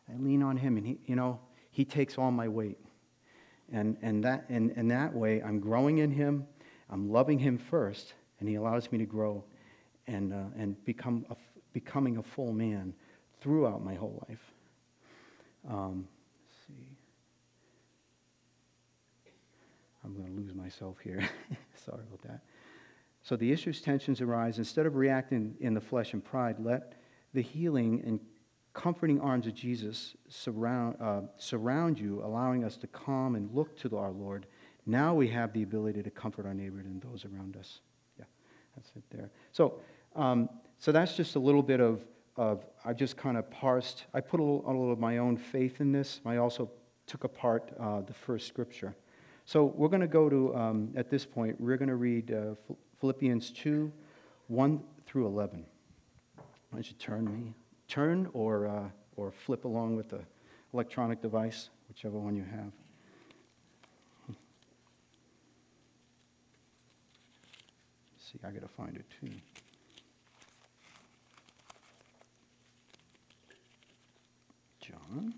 I 0.09 0.17
lean 0.23 0.43
on 0.43 0.57
Him, 0.57 0.77
and 0.77 0.87
He, 0.87 0.99
you 1.07 1.17
know, 1.17 1.41
He 1.71 1.85
takes 1.85 2.19
all 2.19 2.31
my 2.31 2.47
weight, 2.47 2.79
and 3.73 3.97
and 4.03 4.25
that 4.25 4.47
and, 4.49 4.73
and 4.77 4.91
that 4.91 5.15
way 5.15 5.43
I'm 5.43 5.61
growing 5.61 5.99
in 5.99 6.11
Him. 6.11 6.47
I'm 6.91 7.11
loving 7.11 7.39
Him 7.39 7.59
first, 7.59 8.15
and 8.41 8.49
He 8.49 8.57
allows 8.57 8.91
me 8.93 8.99
to 8.99 9.07
grow, 9.07 9.45
and 10.07 10.33
uh, 10.33 10.45
and 10.57 10.83
become 10.85 11.27
a, 11.31 11.37
becoming 11.73 12.19
a 12.19 12.23
full 12.23 12.53
man 12.53 12.95
throughout 13.41 13.85
my 13.85 13.95
whole 13.95 14.25
life. 14.29 14.53
Um, 15.69 16.09
see. 16.67 16.97
I'm 20.05 20.15
going 20.15 20.27
to 20.27 20.41
lose 20.41 20.55
myself 20.55 20.99
here. 21.03 21.27
Sorry 21.75 22.03
about 22.07 22.23
that. 22.23 22.41
So 23.23 23.37
the 23.37 23.51
issues, 23.53 23.81
tensions 23.81 24.21
arise. 24.21 24.59
Instead 24.59 24.85
of 24.85 24.97
reacting 24.97 25.55
in 25.61 25.73
the 25.73 25.81
flesh 25.81 26.13
and 26.13 26.23
pride, 26.23 26.57
let 26.59 27.01
the 27.33 27.41
healing 27.41 28.03
and 28.05 28.21
comforting 28.75 29.21
arms 29.21 29.47
of 29.47 29.55
Jesus 29.55 30.17
surround, 30.29 30.97
uh, 31.01 31.23
surround 31.39 31.99
you, 31.99 32.23
allowing 32.23 32.65
us 32.65 32.77
to 32.77 32.87
calm 32.89 33.37
and 33.37 33.51
look 33.55 33.79
to 33.79 33.97
our 33.97 34.11
Lord. 34.11 34.47
Now 34.85 35.15
we 35.15 35.29
have 35.29 35.53
the 35.53 35.63
ability 35.63 36.03
to 36.03 36.11
comfort 36.11 36.45
our 36.45 36.55
neighbors 36.55 36.85
and 36.85 37.01
those 37.01 37.25
around 37.25 37.57
us. 37.57 37.81
Yeah, 38.19 38.27
that's 38.77 38.91
it 38.97 39.05
there. 39.11 39.31
So, 39.53 39.81
um, 40.15 40.51
so 40.79 40.93
that's 40.93 41.17
just 41.17 41.37
a 41.37 41.39
little 41.39 41.63
bit 41.63 41.81
of 41.81 42.05
of 42.37 42.65
I 42.85 42.93
just 42.93 43.17
kind 43.17 43.37
of 43.37 43.49
parsed. 43.49 44.07
I 44.13 44.21
put 44.21 44.41
a 44.41 44.43
little, 44.43 44.65
a 44.67 44.67
little, 44.67 44.93
of 44.93 44.99
my 44.99 45.19
own 45.19 45.37
faith 45.37 45.81
in 45.81 45.93
this. 45.93 46.21
I 46.27 46.39
also 46.39 46.69
took 47.07 47.23
apart 47.23 47.71
uh, 47.79 48.01
the 48.01 48.13
first 48.13 48.49
scripture. 48.49 48.97
So 49.45 49.67
we're 49.67 49.89
going 49.89 50.01
to 50.01 50.09
go 50.09 50.29
to 50.29 50.57
um, 50.57 50.93
at 50.97 51.09
this 51.11 51.25
point. 51.25 51.61
We're 51.61 51.77
going 51.77 51.91
to 51.91 51.95
read 51.95 52.33
uh, 52.33 52.57
Philippians 53.01 53.53
two, 53.53 53.93
one 54.49 54.83
through 55.07 55.27
eleven. 55.27 55.65
Why 56.37 56.79
don't 56.79 56.89
you 56.89 56.97
turn 56.99 57.25
me, 57.25 57.55
turn 57.89 58.29
or 58.33 58.67
uh, 58.67 58.89
or 59.17 59.31
flip 59.31 59.65
along 59.65 59.97
with 59.97 60.11
the 60.11 60.21
electronic 60.73 61.23
device, 61.23 61.71
whichever 61.89 62.19
one 62.19 62.37
you 62.37 62.45
have. 62.45 62.73
See, 68.35 68.39
I 68.45 68.51
got 68.51 68.63
to 68.63 68.69
find 68.69 68.97
it 68.97 69.05
too. 69.21 69.31
John. 74.81 75.35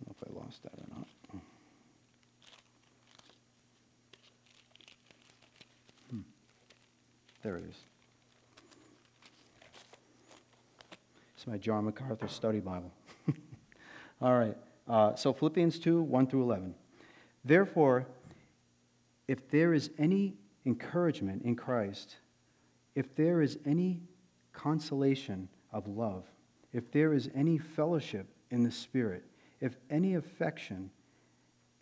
I 0.00 0.04
don't 0.04 0.06
know 0.06 0.14
if 0.20 0.28
I 0.28 0.44
lost 0.44 0.62
that 0.62 0.72
or 0.74 0.86
not. 0.96 1.08
Hmm. 6.10 6.20
There 7.44 7.58
it 7.58 7.64
is. 7.68 7.76
It's 11.36 11.46
my 11.46 11.58
John 11.58 11.84
MacArthur 11.84 12.26
Study 12.26 12.58
Bible. 12.58 12.90
All 14.22 14.32
right. 14.32 14.56
Uh, 14.88 15.14
so 15.14 15.34
Philippians 15.34 15.78
2 15.78 16.00
1 16.00 16.26
through 16.26 16.42
11. 16.42 16.74
Therefore, 17.44 18.06
if 19.28 19.50
there 19.50 19.74
is 19.74 19.90
any 19.98 20.38
encouragement 20.64 21.42
in 21.44 21.54
Christ, 21.54 22.16
if 22.94 23.14
there 23.14 23.42
is 23.42 23.58
any 23.66 24.00
consolation 24.54 25.50
of 25.70 25.86
love, 25.86 26.24
if 26.72 26.90
there 26.92 27.12
is 27.12 27.28
any 27.34 27.58
fellowship 27.58 28.26
in 28.50 28.62
the 28.62 28.72
Spirit, 28.72 29.22
if 29.60 29.76
any 29.90 30.14
affection 30.14 30.88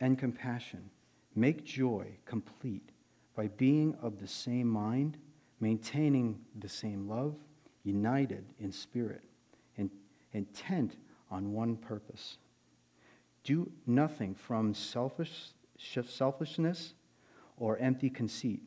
and 0.01 0.19
compassion, 0.19 0.91
make 1.37 1.65
joy 1.65 2.09
complete 2.27 2.91
by 3.37 3.47
being 3.47 3.95
of 4.03 4.21
the 4.21 4.27
same 4.27 4.67
mind, 4.67 5.19
maintaining 5.63 6.39
the 6.59 6.69
same 6.69 7.09
love, 7.09 7.35
united 7.85 8.45
in 8.61 8.71
spirit, 8.71 9.23
and 9.79 9.91
intent 10.33 10.97
on 11.31 11.53
one 11.53 11.77
purpose. 11.77 12.37
Do 13.45 13.73
nothing 13.87 14.35
from 14.35 14.75
selfish, 14.75 15.53
selfishness 15.79 16.93
or 17.57 17.79
empty 17.79 18.11
conceit, 18.11 18.61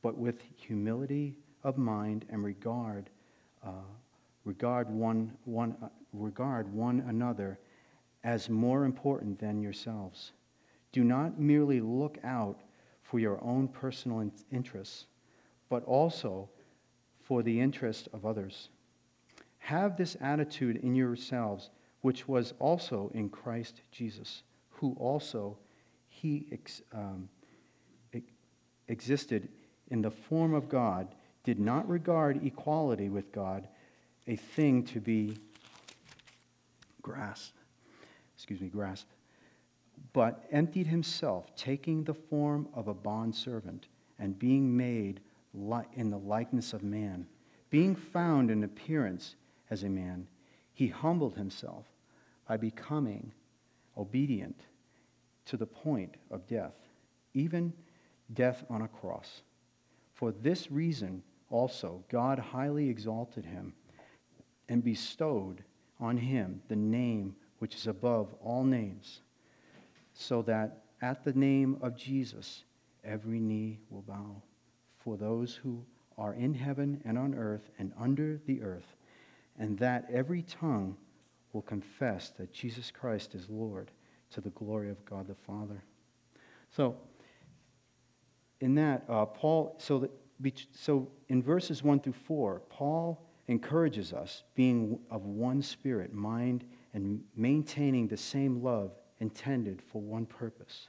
but 0.00 0.16
with 0.16 0.42
humility 0.56 1.36
of 1.62 1.76
mind 1.76 2.24
and 2.30 2.42
regard 2.42 3.10
uh, 3.62 3.82
regard, 4.44 4.90
one, 4.90 5.36
one, 5.44 5.76
uh, 5.82 5.88
regard 6.12 6.72
one 6.72 7.04
another 7.08 7.58
as 8.24 8.48
more 8.48 8.84
important 8.84 9.38
than 9.38 9.60
yourselves. 9.60 10.32
Do 10.92 11.04
not 11.04 11.38
merely 11.38 11.80
look 11.80 12.18
out 12.24 12.60
for 13.02 13.18
your 13.18 13.42
own 13.42 13.68
personal 13.68 14.20
in- 14.20 14.32
interests, 14.50 15.06
but 15.70 15.82
also 15.84 16.50
for 17.22 17.42
the 17.42 17.60
interest 17.60 18.08
of 18.12 18.26
others. 18.26 18.68
Have 19.60 19.96
this 19.96 20.16
attitude 20.20 20.76
in 20.76 20.94
yourselves, 20.94 21.70
which 22.02 22.28
was 22.28 22.52
also 22.58 23.10
in 23.14 23.30
Christ 23.30 23.80
Jesus, 23.90 24.42
who 24.68 24.94
also 24.98 25.56
he 26.08 26.46
ex- 26.52 26.82
um, 26.92 27.30
existed 28.88 29.48
in 29.90 30.02
the 30.02 30.10
form 30.10 30.52
of 30.52 30.68
God 30.68 31.08
did 31.44 31.58
not 31.58 31.88
regard 31.88 32.44
equality 32.44 33.08
with 33.08 33.32
God 33.32 33.68
a 34.26 34.36
thing 34.36 34.84
to 34.84 35.00
be 35.00 35.38
grasped, 37.00 37.58
excuse 38.34 38.60
me, 38.60 38.68
grasped, 38.68 39.12
but 40.12 40.44
emptied 40.50 40.86
himself, 40.86 41.54
taking 41.56 42.04
the 42.04 42.14
form 42.14 42.68
of 42.74 42.88
a 42.88 42.94
bondservant 42.94 43.86
and 44.18 44.38
being 44.38 44.76
made 44.76 45.20
in 45.54 46.10
the 46.10 46.18
likeness 46.18 46.72
of 46.72 46.82
man. 46.82 47.26
Being 47.70 47.94
found 47.94 48.50
in 48.50 48.64
appearance 48.64 49.36
as 49.70 49.82
a 49.82 49.88
man, 49.88 50.26
he 50.72 50.88
humbled 50.88 51.36
himself 51.36 51.86
by 52.48 52.56
becoming 52.56 53.32
obedient 53.96 54.60
to 55.46 55.56
the 55.56 55.66
point 55.66 56.16
of 56.30 56.46
death, 56.46 56.74
even 57.34 57.72
death 58.32 58.64
on 58.70 58.82
a 58.82 58.88
cross. 58.88 59.42
For 60.14 60.32
this 60.32 60.70
reason, 60.70 61.22
also, 61.48 62.04
God 62.08 62.38
highly 62.38 62.88
exalted 62.88 63.44
him 63.44 63.74
and 64.68 64.84
bestowed 64.84 65.64
on 65.98 66.16
him 66.16 66.62
the 66.68 66.76
name 66.76 67.34
which 67.58 67.74
is 67.74 67.86
above 67.86 68.34
all 68.42 68.64
names, 68.64 69.20
so 70.14 70.42
that 70.42 70.84
at 71.02 71.24
the 71.24 71.32
name 71.32 71.76
of 71.82 71.96
Jesus 71.96 72.64
every 73.04 73.40
knee 73.40 73.78
will 73.90 74.02
bow, 74.02 74.42
for 75.02 75.16
those 75.16 75.56
who 75.56 75.84
are 76.16 76.34
in 76.34 76.54
heaven 76.54 77.00
and 77.04 77.18
on 77.18 77.34
earth 77.34 77.70
and 77.78 77.92
under 77.98 78.40
the 78.46 78.62
earth, 78.62 78.96
and 79.58 79.78
that 79.78 80.06
every 80.12 80.42
tongue 80.42 80.96
will 81.52 81.62
confess 81.62 82.30
that 82.30 82.52
Jesus 82.52 82.90
Christ 82.90 83.34
is 83.34 83.48
Lord 83.48 83.90
to 84.30 84.40
the 84.40 84.50
glory 84.50 84.90
of 84.90 85.04
God 85.04 85.26
the 85.26 85.34
Father. 85.34 85.82
So, 86.70 86.96
in 88.60 88.74
that, 88.76 89.04
uh, 89.08 89.24
Paul, 89.24 89.76
so 89.78 89.98
that 90.00 90.10
so 90.72 91.08
in 91.28 91.42
verses 91.42 91.82
1 91.82 92.00
through 92.00 92.14
4, 92.14 92.62
Paul 92.70 93.26
encourages 93.48 94.12
us 94.12 94.44
being 94.54 94.98
of 95.10 95.26
one 95.26 95.62
spirit, 95.62 96.14
mind, 96.14 96.64
and 96.94 97.22
maintaining 97.36 98.08
the 98.08 98.16
same 98.16 98.62
love 98.62 98.92
intended 99.18 99.82
for 99.82 100.00
one 100.00 100.26
purpose 100.26 100.88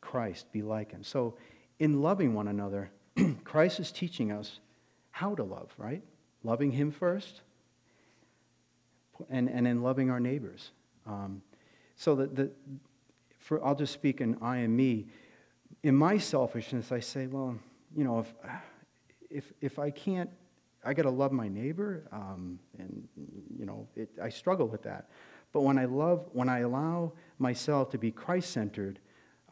Christ, 0.00 0.50
be 0.52 0.62
like 0.62 0.92
him. 0.92 1.02
So 1.02 1.36
in 1.78 2.00
loving 2.00 2.32
one 2.32 2.48
another, 2.48 2.90
Christ 3.44 3.80
is 3.80 3.92
teaching 3.92 4.32
us 4.32 4.60
how 5.10 5.34
to 5.34 5.42
love, 5.42 5.72
right? 5.76 6.02
Loving 6.42 6.72
him 6.72 6.90
first, 6.90 7.42
and, 9.28 9.48
and 9.48 9.66
in 9.66 9.82
loving 9.82 10.10
our 10.10 10.20
neighbors. 10.20 10.70
Um, 11.06 11.42
so 11.96 12.14
that 12.14 12.34
the, 12.34 12.50
for, 13.38 13.64
I'll 13.64 13.74
just 13.74 13.92
speak 13.92 14.20
in 14.20 14.38
I 14.40 14.58
and 14.58 14.74
me. 14.76 15.06
In 15.82 15.94
my 15.94 16.18
selfishness, 16.18 16.92
I 16.92 17.00
say, 17.00 17.26
well, 17.26 17.58
you 17.94 18.04
know, 18.04 18.20
if, 18.20 18.34
if, 19.30 19.52
if 19.60 19.78
I 19.78 19.90
can't, 19.90 20.30
I 20.84 20.94
got 20.94 21.02
to 21.02 21.10
love 21.10 21.32
my 21.32 21.48
neighbor, 21.48 22.08
um, 22.12 22.58
and, 22.78 23.06
you 23.58 23.66
know, 23.66 23.86
it, 23.96 24.08
I 24.22 24.30
struggle 24.30 24.66
with 24.66 24.82
that. 24.84 25.10
But 25.52 25.62
when 25.62 25.78
I 25.78 25.84
love, 25.84 26.26
when 26.32 26.48
I 26.48 26.60
allow 26.60 27.12
myself 27.38 27.90
to 27.90 27.98
be 27.98 28.10
Christ 28.10 28.50
centered, 28.50 28.98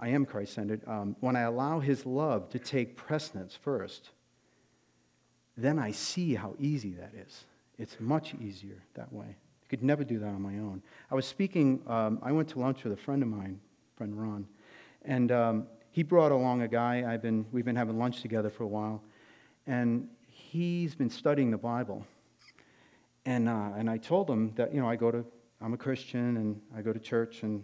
I 0.00 0.08
am 0.08 0.24
Christ 0.24 0.54
centered, 0.54 0.86
um, 0.86 1.16
when 1.20 1.34
I 1.34 1.40
allow 1.40 1.80
His 1.80 2.06
love 2.06 2.48
to 2.50 2.58
take 2.58 2.96
precedence 2.96 3.58
first, 3.60 4.10
then 5.56 5.78
I 5.78 5.90
see 5.90 6.34
how 6.34 6.54
easy 6.58 6.92
that 6.92 7.12
is. 7.14 7.44
It's 7.78 7.96
much 7.98 8.34
easier 8.34 8.82
that 8.94 9.12
way. 9.12 9.26
I 9.26 9.66
could 9.68 9.82
never 9.82 10.04
do 10.04 10.18
that 10.20 10.28
on 10.28 10.40
my 10.40 10.54
own. 10.58 10.82
I 11.10 11.14
was 11.14 11.26
speaking, 11.26 11.82
um, 11.86 12.20
I 12.22 12.32
went 12.32 12.48
to 12.50 12.60
lunch 12.60 12.84
with 12.84 12.92
a 12.92 12.96
friend 12.96 13.22
of 13.22 13.28
mine, 13.28 13.60
friend 13.96 14.20
Ron, 14.20 14.46
and 15.02 15.32
um, 15.32 15.66
he 15.90 16.02
brought 16.02 16.32
along 16.32 16.62
a 16.62 16.68
guy. 16.68 17.04
I've 17.12 17.22
been, 17.22 17.44
we've 17.50 17.64
been 17.64 17.76
having 17.76 17.98
lunch 17.98 18.22
together 18.22 18.50
for 18.50 18.62
a 18.62 18.68
while, 18.68 19.02
and 19.66 20.08
he's 20.28 20.94
been 20.94 21.10
studying 21.10 21.50
the 21.50 21.58
Bible. 21.58 22.06
And, 23.26 23.48
uh, 23.48 23.72
and 23.76 23.90
I 23.90 23.98
told 23.98 24.30
him 24.30 24.52
that, 24.54 24.72
you 24.72 24.80
know, 24.80 24.88
I 24.88 24.96
go 24.96 25.10
to, 25.10 25.24
I'm 25.60 25.74
a 25.74 25.76
Christian 25.76 26.36
and 26.36 26.60
I 26.74 26.82
go 26.82 26.92
to 26.92 27.00
church 27.00 27.42
and 27.42 27.62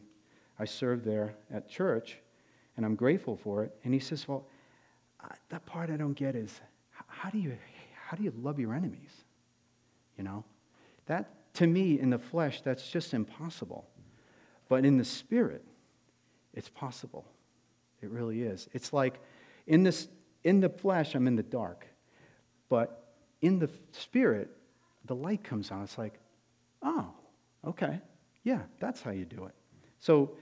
I 0.58 0.64
serve 0.64 1.04
there 1.04 1.36
at 1.50 1.68
church 1.68 2.18
and 2.76 2.84
I'm 2.84 2.94
grateful 2.94 3.36
for 3.36 3.64
it. 3.64 3.74
And 3.84 3.94
he 3.94 4.00
says, 4.00 4.26
well, 4.26 4.46
that 5.48 5.64
part 5.66 5.90
I 5.90 5.96
don't 5.96 6.14
get 6.14 6.34
is 6.34 6.60
how 7.06 7.30
do 7.30 7.38
you, 7.38 7.56
how 8.08 8.16
do 8.16 8.22
you 8.22 8.32
love 8.42 8.58
your 8.58 8.74
enemies? 8.74 9.10
You 10.18 10.24
know, 10.24 10.44
that 11.06 11.54
to 11.54 11.66
me 11.66 11.98
in 11.98 12.10
the 12.10 12.18
flesh, 12.18 12.60
that's 12.60 12.88
just 12.88 13.14
impossible. 13.14 13.86
But 14.68 14.84
in 14.84 14.96
the 14.96 15.04
spirit, 15.04 15.64
it's 16.52 16.68
possible. 16.68 17.24
It 18.02 18.10
really 18.10 18.42
is. 18.42 18.68
It's 18.72 18.92
like 18.92 19.20
in, 19.66 19.82
this, 19.82 20.08
in 20.42 20.60
the 20.60 20.68
flesh, 20.68 21.14
I'm 21.14 21.26
in 21.26 21.36
the 21.36 21.42
dark. 21.42 21.86
But 22.68 23.12
in 23.40 23.58
the 23.58 23.70
spirit, 23.92 24.50
the 25.04 25.14
light 25.14 25.44
comes 25.44 25.70
on. 25.70 25.82
It's 25.82 25.98
like, 25.98 26.18
oh, 26.82 27.12
okay. 27.66 28.00
Yeah, 28.42 28.60
that's 28.78 29.00
how 29.00 29.10
you 29.10 29.24
do 29.24 29.44
it. 29.44 29.54
So 30.00 30.32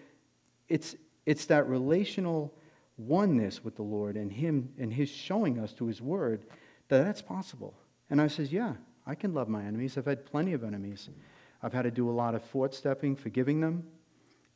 it's, 0.69 0.97
it's 1.27 1.47
that 1.47 1.69
relational 1.69 2.53
oneness 2.99 3.65
with 3.65 3.77
the 3.77 3.83
Lord 3.83 4.17
and 4.17 4.33
Him 4.33 4.71
and 4.79 4.93
His 4.93 5.09
showing 5.09 5.59
us 5.59 5.73
to 5.75 5.87
His 5.87 6.01
Word 6.01 6.45
that 6.89 7.05
that's 7.05 7.23
possible. 7.23 7.75
And 8.11 8.21
I 8.21 8.27
says, 8.27 8.53
yeah, 8.53 8.75
I 9.07 9.15
can 9.15 9.33
love 9.35 9.49
my 9.49 9.63
enemies. 9.63 9.97
I've 9.97 10.07
had 10.07 10.27
plenty 10.27 10.53
of 10.53 10.63
enemies. 10.63 11.09
I've 11.63 11.73
had 11.73 11.83
to 11.83 11.91
do 11.91 12.11
a 12.11 12.13
lot 12.13 12.35
of 12.35 12.43
foot 12.45 12.75
stepping, 12.75 13.17
forgiving 13.17 13.61
them. 13.61 13.85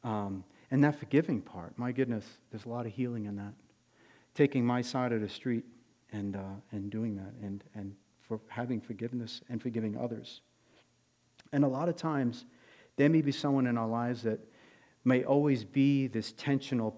Um, 0.04 0.44
and 0.70 0.82
that 0.84 0.98
forgiving 0.98 1.40
part, 1.40 1.78
my 1.78 1.92
goodness, 1.92 2.24
there's 2.50 2.64
a 2.64 2.68
lot 2.68 2.86
of 2.86 2.92
healing 2.92 3.26
in 3.26 3.36
that. 3.36 3.54
Taking 4.34 4.66
my 4.66 4.82
side 4.82 5.12
of 5.12 5.20
the 5.20 5.28
street 5.28 5.64
and, 6.12 6.36
uh, 6.36 6.40
and 6.72 6.90
doing 6.90 7.16
that 7.16 7.32
and, 7.42 7.64
and 7.74 7.94
for 8.20 8.40
having 8.48 8.80
forgiveness 8.80 9.40
and 9.48 9.62
forgiving 9.62 9.96
others. 9.96 10.40
And 11.52 11.64
a 11.64 11.68
lot 11.68 11.88
of 11.88 11.96
times, 11.96 12.44
there 12.96 13.08
may 13.08 13.22
be 13.22 13.32
someone 13.32 13.66
in 13.66 13.78
our 13.78 13.88
lives 13.88 14.22
that 14.22 14.40
may 15.06 15.24
always 15.24 15.64
be 15.64 16.08
this 16.08 16.32
tensional, 16.32 16.94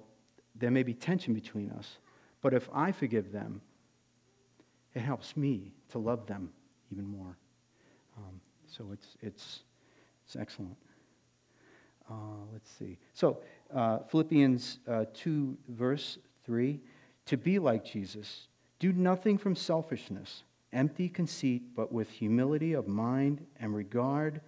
there 0.56 0.70
may 0.70 0.82
be 0.82 0.94
tension 0.94 1.34
between 1.34 1.70
us. 1.70 1.98
But 2.40 2.54
if 2.54 2.68
I 2.72 2.92
forgive 2.92 3.32
them, 3.32 3.60
it 4.94 5.00
helps 5.00 5.36
me 5.36 5.72
to 5.90 5.98
love 5.98 6.26
them 6.26 6.50
even 6.90 7.06
more. 7.06 7.36
Um, 8.16 8.40
so 8.66 8.86
it's, 8.92 9.16
it's, 9.20 9.60
it's 10.24 10.36
excellent. 10.36 10.76
Uh, 12.10 12.14
let's 12.52 12.70
see. 12.78 12.96
So, 13.12 13.38
uh, 13.74 13.98
Philippians 14.08 14.78
uh, 14.88 15.04
2, 15.14 15.56
verse 15.68 16.18
3 16.46 16.80
to 17.26 17.36
be 17.36 17.58
like 17.58 17.84
Jesus, 17.84 18.48
do 18.78 18.92
nothing 18.92 19.36
from 19.36 19.54
selfishness 19.54 20.44
empty 20.72 21.08
conceit, 21.08 21.62
but 21.74 21.92
with 21.92 22.10
humility 22.10 22.72
of 22.72 22.86
mind 22.86 23.44
and 23.58 23.74
regard 23.74 24.40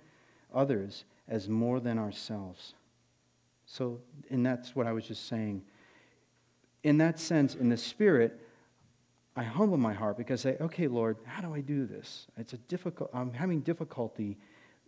others 0.54 1.04
as 1.28 1.48
more 1.48 1.80
than 1.80 1.98
ourselves. 1.98 2.74
So, 3.70 4.00
and 4.30 4.44
that's 4.44 4.74
what 4.74 4.88
I 4.88 4.92
was 4.92 5.06
just 5.06 5.28
saying. 5.28 5.62
In 6.82 6.98
that 6.98 7.20
sense, 7.20 7.54
in 7.54 7.68
the 7.68 7.76
spirit, 7.76 8.40
I 9.36 9.44
humble 9.44 9.76
my 9.76 9.92
heart 9.92 10.18
because 10.18 10.44
I 10.44 10.50
say, 10.50 10.56
okay, 10.60 10.88
Lord, 10.88 11.18
how 11.24 11.40
do 11.40 11.54
I 11.54 11.60
do 11.60 11.86
this? 11.86 12.26
It's 12.36 12.52
a 12.52 12.56
difficult, 12.56 13.10
I'm 13.14 13.32
having 13.32 13.60
difficulty, 13.60 14.38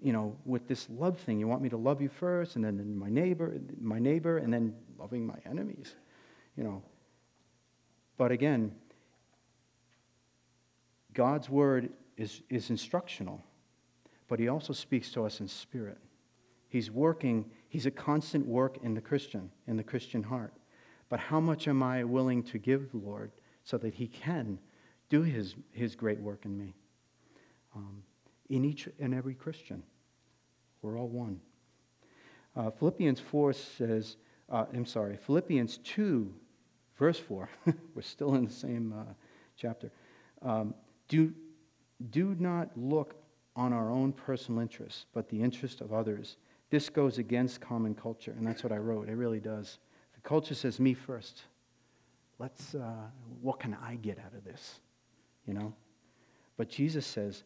you 0.03 0.12
know, 0.12 0.37
with 0.45 0.66
this 0.66 0.88
love 0.90 1.16
thing. 1.21 1.38
You 1.38 1.47
want 1.47 1.62
me 1.62 1.68
to 1.68 1.77
love 1.77 2.03
you 2.03 2.09
first, 2.09 2.57
and 2.57 2.64
then 2.64 2.99
my 2.99 3.09
neighbor, 3.09 3.57
my 3.81 4.01
neighbor, 4.01 4.38
and 4.38 4.53
then 4.53 4.75
loving 4.99 5.25
my 5.25 5.38
enemies, 5.49 5.95
you 6.57 6.64
know. 6.64 6.83
But 8.16 8.33
again, 8.33 8.75
God's 11.14 11.49
word 11.49 11.90
is, 12.16 12.42
is 12.51 12.68
instructional, 12.71 13.45
but 14.27 14.40
he 14.40 14.49
also 14.49 14.73
speaks 14.73 15.12
to 15.12 15.25
us 15.25 15.38
in 15.38 15.47
spirit. 15.47 15.99
He's 16.68 16.90
working, 16.90 17.45
he's 17.72 17.87
a 17.87 17.90
constant 17.90 18.46
work 18.46 18.76
in 18.82 18.92
the 18.92 19.00
Christian, 19.00 19.50
in 19.66 19.78
the 19.78 19.82
Christian 19.82 20.22
heart. 20.22 20.52
But 21.08 21.20
how 21.20 21.40
much 21.40 21.66
am 21.68 21.82
I 21.82 22.04
willing 22.04 22.42
to 22.42 22.58
give 22.58 22.90
the 22.90 22.98
Lord 22.98 23.32
so 23.64 23.78
that 23.78 23.94
he 23.94 24.08
can 24.08 24.58
do 25.08 25.22
his, 25.22 25.54
his 25.70 25.96
great 25.96 26.20
work 26.20 26.44
in 26.44 26.54
me? 26.54 26.74
Um, 27.74 28.02
in 28.50 28.66
each 28.66 28.90
and 29.00 29.14
every 29.14 29.32
Christian, 29.32 29.82
we're 30.82 30.98
all 30.98 31.08
one. 31.08 31.40
Uh, 32.54 32.70
Philippians 32.72 33.20
4 33.20 33.54
says, 33.54 34.16
uh, 34.50 34.66
I'm 34.74 34.85
sorry, 34.85 35.16
Philippians 35.16 35.78
2, 35.78 36.30
verse 36.98 37.18
4, 37.18 37.48
we're 37.94 38.02
still 38.02 38.35
in 38.35 38.44
the 38.44 38.52
same 38.52 38.92
uh, 38.92 39.14
chapter. 39.56 39.90
Um, 40.42 40.74
do, 41.08 41.32
do 42.11 42.37
not 42.38 42.68
look 42.76 43.14
on 43.56 43.72
our 43.72 43.90
own 43.90 44.12
personal 44.12 44.61
interests, 44.61 45.06
but 45.14 45.30
the 45.30 45.40
interest 45.40 45.80
of 45.80 45.94
others. 45.94 46.37
This 46.72 46.88
goes 46.88 47.18
against 47.18 47.61
common 47.61 47.94
culture, 47.94 48.35
and 48.35 48.46
that's 48.46 48.64
what 48.64 48.72
I 48.72 48.78
wrote. 48.78 49.11
It 49.11 49.14
really 49.14 49.40
does. 49.40 49.78
The 50.14 50.22
culture 50.22 50.54
says, 50.54 50.80
me 50.80 50.94
first. 50.94 51.42
Let's, 52.38 52.74
uh, 52.74 53.11
what 53.42 53.61
can 53.61 53.76
I 53.85 53.96
get 53.96 54.18
out 54.18 54.32
of 54.35 54.42
this? 54.42 54.80
You 55.46 55.52
know? 55.52 55.74
But 56.56 56.70
Jesus 56.70 57.06
says, 57.06 57.42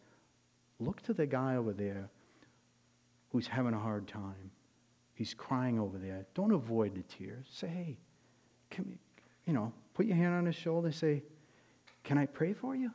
look 0.78 1.02
to 1.02 1.12
the 1.12 1.26
guy 1.26 1.56
over 1.56 1.72
there 1.72 2.08
who's 3.32 3.48
having 3.48 3.74
a 3.74 3.78
hard 3.80 4.06
time. 4.06 4.52
He's 5.14 5.34
crying 5.34 5.80
over 5.80 5.98
there. 5.98 6.24
Don't 6.34 6.52
avoid 6.52 6.94
the 6.94 7.02
tears. 7.02 7.48
Say, 7.50 7.66
hey, 7.66 7.98
can 8.70 8.96
you 9.44 9.54
know, 9.54 9.72
put 9.94 10.06
your 10.06 10.14
hand 10.14 10.36
on 10.36 10.46
his 10.46 10.54
shoulder 10.54 10.86
and 10.86 10.94
say, 10.94 11.24
can 12.04 12.16
I 12.16 12.26
pray 12.26 12.52
for 12.52 12.76
you? 12.76 12.92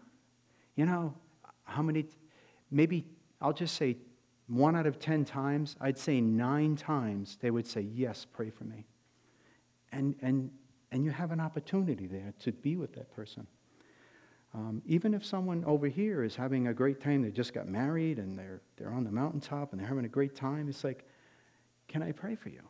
You 0.77 0.85
know, 0.85 1.13
how 1.65 1.81
many, 1.81 2.05
maybe 2.71 3.05
I'll 3.41 3.51
just 3.51 3.75
say 3.75 3.97
one 4.47 4.75
out 4.75 4.85
of 4.85 4.99
10 4.99 5.25
times, 5.25 5.75
I'd 5.79 5.97
say 5.97 6.19
nine 6.19 6.75
times 6.75 7.37
they 7.41 7.51
would 7.51 7.67
say, 7.67 7.81
Yes, 7.81 8.25
pray 8.31 8.49
for 8.49 8.63
me. 8.63 8.85
And, 9.91 10.15
and, 10.21 10.51
and 10.91 11.03
you 11.03 11.11
have 11.11 11.31
an 11.31 11.39
opportunity 11.39 12.07
there 12.07 12.33
to 12.39 12.51
be 12.51 12.75
with 12.75 12.93
that 12.93 13.13
person. 13.13 13.47
Um, 14.53 14.81
even 14.85 15.13
if 15.13 15.25
someone 15.25 15.63
over 15.65 15.87
here 15.87 16.23
is 16.23 16.35
having 16.35 16.67
a 16.67 16.73
great 16.73 16.99
time, 16.99 17.21
they 17.21 17.31
just 17.31 17.53
got 17.53 17.67
married 17.67 18.19
and 18.19 18.37
they're, 18.37 18.61
they're 18.75 18.91
on 18.91 19.05
the 19.05 19.11
mountaintop 19.11 19.71
and 19.71 19.79
they're 19.79 19.87
having 19.87 20.05
a 20.05 20.09
great 20.09 20.35
time, 20.35 20.67
it's 20.67 20.83
like, 20.83 21.07
Can 21.87 22.03
I 22.03 22.11
pray 22.11 22.35
for 22.35 22.49
you? 22.49 22.61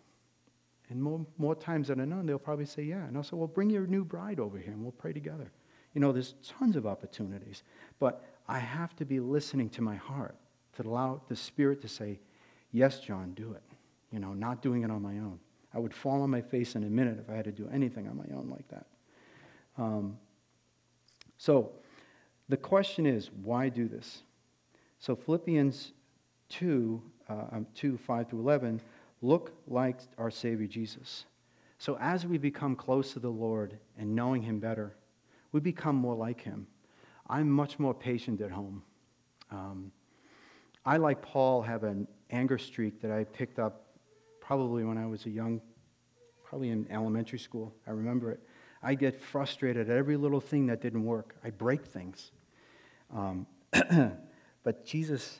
And 0.90 1.02
more, 1.02 1.26
more 1.38 1.56
times 1.56 1.88
than 1.88 1.98
none, 2.10 2.26
they'll 2.26 2.38
probably 2.38 2.66
say, 2.66 2.84
Yeah. 2.84 3.06
And 3.06 3.18
I'll 3.18 3.24
say, 3.24 3.36
Well, 3.36 3.48
bring 3.48 3.70
your 3.70 3.88
new 3.88 4.06
bride 4.06 4.40
over 4.40 4.58
here 4.58 4.74
and 4.74 4.84
we'll 4.84 4.92
pray 4.92 5.14
together. 5.14 5.52
You 5.94 6.02
know, 6.02 6.12
there's 6.12 6.36
tons 6.48 6.76
of 6.76 6.86
opportunities. 6.86 7.64
But 8.00 8.24
I 8.48 8.60
have 8.60 8.96
to 8.98 9.06
be 9.06 9.20
listening 9.20 9.70
to 9.72 9.82
my 9.82 9.96
heart 9.96 10.36
to 10.78 10.88
allow 10.88 11.22
the 11.28 11.36
Spirit 11.36 11.82
to 11.82 11.88
say, 11.88 12.20
Yes, 12.72 13.00
John, 13.02 13.34
do 13.34 13.52
it. 13.52 13.64
You 14.12 14.20
know, 14.20 14.34
not 14.34 14.62
doing 14.62 14.84
it 14.84 14.92
on 14.92 15.02
my 15.02 15.18
own. 15.18 15.40
I 15.74 15.80
would 15.80 15.94
fall 15.94 16.22
on 16.22 16.30
my 16.30 16.42
face 16.42 16.76
in 16.76 16.84
a 16.84 16.90
minute 16.90 17.20
if 17.20 17.30
I 17.30 17.36
had 17.36 17.46
to 17.46 17.52
do 17.52 17.70
anything 17.72 18.08
on 18.08 18.18
my 18.18 18.36
own 18.36 18.50
like 18.50 18.68
that. 18.70 18.86
Um, 19.78 20.18
so, 21.38 21.72
the 22.48 22.58
question 22.58 23.06
is, 23.06 23.30
why 23.44 23.70
do 23.70 23.88
this? 23.88 24.24
So, 25.00 25.16
Philippians 25.16 25.92
2, 26.50 27.02
uh, 27.30 27.34
um, 27.52 27.68
2 27.76 27.98
5 27.98 28.30
through 28.30 28.40
11, 28.40 28.82
look 29.22 29.54
like 29.68 30.00
our 30.18 30.32
Savior 30.32 30.68
Jesus. 30.68 31.26
So, 31.78 31.98
as 32.00 32.26
we 32.26 32.38
become 32.38 32.76
close 32.76 33.12
to 33.14 33.20
the 33.20 33.30
Lord 33.30 33.78
and 33.98 34.16
knowing 34.16 34.42
Him 34.44 34.60
better, 34.60 34.96
we 35.52 35.60
become 35.60 35.96
more 35.96 36.16
like 36.16 36.42
him. 36.42 36.68
I'm 37.30 37.50
much 37.50 37.80
more 37.80 37.94
patient 37.94 38.42
at 38.42 38.52
home. 38.52 38.84
Um, 39.52 39.92
I, 40.86 40.98
like 40.98 41.22
Paul, 41.22 41.62
have 41.62 41.84
an 41.84 42.08
anger 42.30 42.58
streak 42.58 43.02
that 43.02 43.12
I 43.12 43.24
picked 43.24 43.60
up 43.60 43.86
probably 44.39 44.84
when 44.84 44.98
I 44.98 45.06
was 45.06 45.26
a 45.26 45.30
young, 45.30 45.62
probably 46.44 46.70
in 46.70 46.88
elementary 46.89 47.39
school. 47.39 47.74
I 47.88 47.91
remember 47.91 48.32
it. 48.32 48.39
I 48.84 48.96
get 48.96 49.22
frustrated 49.22 49.89
at 49.89 49.96
every 49.96 50.17
little 50.17 50.41
thing 50.41 50.65
that 50.67 50.82
didn't 50.82 51.04
work. 51.04 51.36
I 51.44 51.52
break 51.52 51.86
things. 51.86 52.32
Um, 53.13 53.46
but 54.63 54.86
Jesus, 54.86 55.39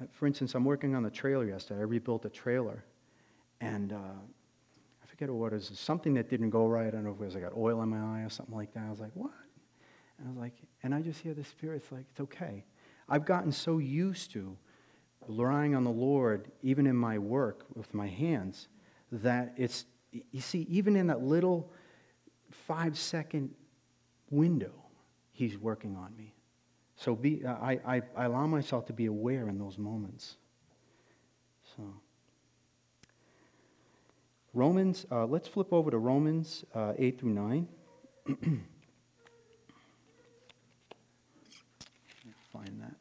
uh, 0.00 0.06
for 0.10 0.26
instance, 0.26 0.54
I'm 0.54 0.64
working 0.64 0.96
on 0.96 1.04
the 1.04 1.10
trailer 1.10 1.44
yesterday. 1.44 1.80
I 1.80 1.84
rebuilt 1.84 2.24
a 2.24 2.30
trailer. 2.30 2.84
And 3.60 3.92
uh, 3.92 3.96
I 3.96 5.06
forget 5.06 5.30
what 5.30 5.52
it 5.52 5.56
was, 5.56 5.70
something 5.78 6.14
that 6.14 6.28
didn't 6.28 6.50
go 6.50 6.66
right. 6.66 6.88
I 6.88 6.90
don't 6.90 7.04
know 7.04 7.10
if 7.10 7.20
it 7.20 7.24
was 7.24 7.36
I 7.36 7.40
got 7.40 7.56
oil 7.56 7.80
in 7.82 7.88
my 7.88 8.20
eye 8.20 8.24
or 8.24 8.30
something 8.30 8.54
like 8.54 8.74
that. 8.74 8.84
I 8.86 8.90
was 8.90 9.00
like, 9.00 9.12
what? 9.14 9.30
And 10.18 10.26
I 10.26 10.30
was 10.30 10.38
like, 10.38 10.54
and 10.82 10.94
I 10.94 11.00
just 11.00 11.20
hear 11.20 11.34
the 11.34 11.44
Spirit's 11.44 11.92
like, 11.92 12.06
it's 12.10 12.20
okay. 12.20 12.64
I've 13.08 13.24
gotten 13.24 13.52
so 13.52 13.78
used 13.78 14.32
to 14.32 14.56
relying 15.26 15.74
on 15.74 15.84
the 15.84 15.90
Lord, 15.90 16.50
even 16.62 16.86
in 16.86 16.96
my 16.96 17.18
work 17.18 17.66
with 17.74 17.92
my 17.94 18.08
hands, 18.08 18.68
that 19.12 19.54
it's, 19.56 19.84
you 20.12 20.40
see, 20.40 20.66
even 20.70 20.96
in 20.96 21.06
that 21.08 21.22
little 21.22 21.70
five 22.50 22.98
second 22.98 23.54
window, 24.30 24.72
He's 25.32 25.56
working 25.56 25.94
on 25.96 26.16
me. 26.16 26.34
So 26.96 27.14
be, 27.14 27.46
I, 27.46 27.78
I, 27.86 28.02
I 28.16 28.24
allow 28.24 28.48
myself 28.48 28.86
to 28.86 28.92
be 28.92 29.06
aware 29.06 29.48
in 29.48 29.56
those 29.56 29.78
moments. 29.78 30.36
So, 31.76 31.84
Romans, 34.52 35.06
uh, 35.12 35.26
let's 35.26 35.46
flip 35.46 35.72
over 35.72 35.92
to 35.92 35.98
Romans 35.98 36.64
uh, 36.74 36.94
8 36.98 37.20
through 37.20 37.30
9. 37.30 37.68
Find 42.52 42.82
that. 42.82 42.94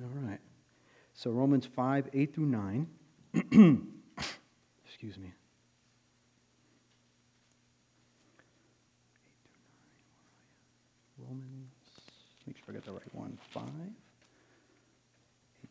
All 0.00 0.08
right. 0.28 0.40
So 1.14 1.30
Romans 1.30 1.66
5, 1.66 2.08
8 2.12 2.34
through 2.34 2.46
9. 2.46 2.86
Excuse 4.86 5.18
me. 5.18 5.32
Romans, 11.18 11.70
make 12.46 12.56
sure 12.56 12.66
I 12.70 12.72
get 12.72 12.84
the 12.84 12.92
right 12.92 13.14
one. 13.14 13.38
5, 13.50 13.62
8 13.64 13.70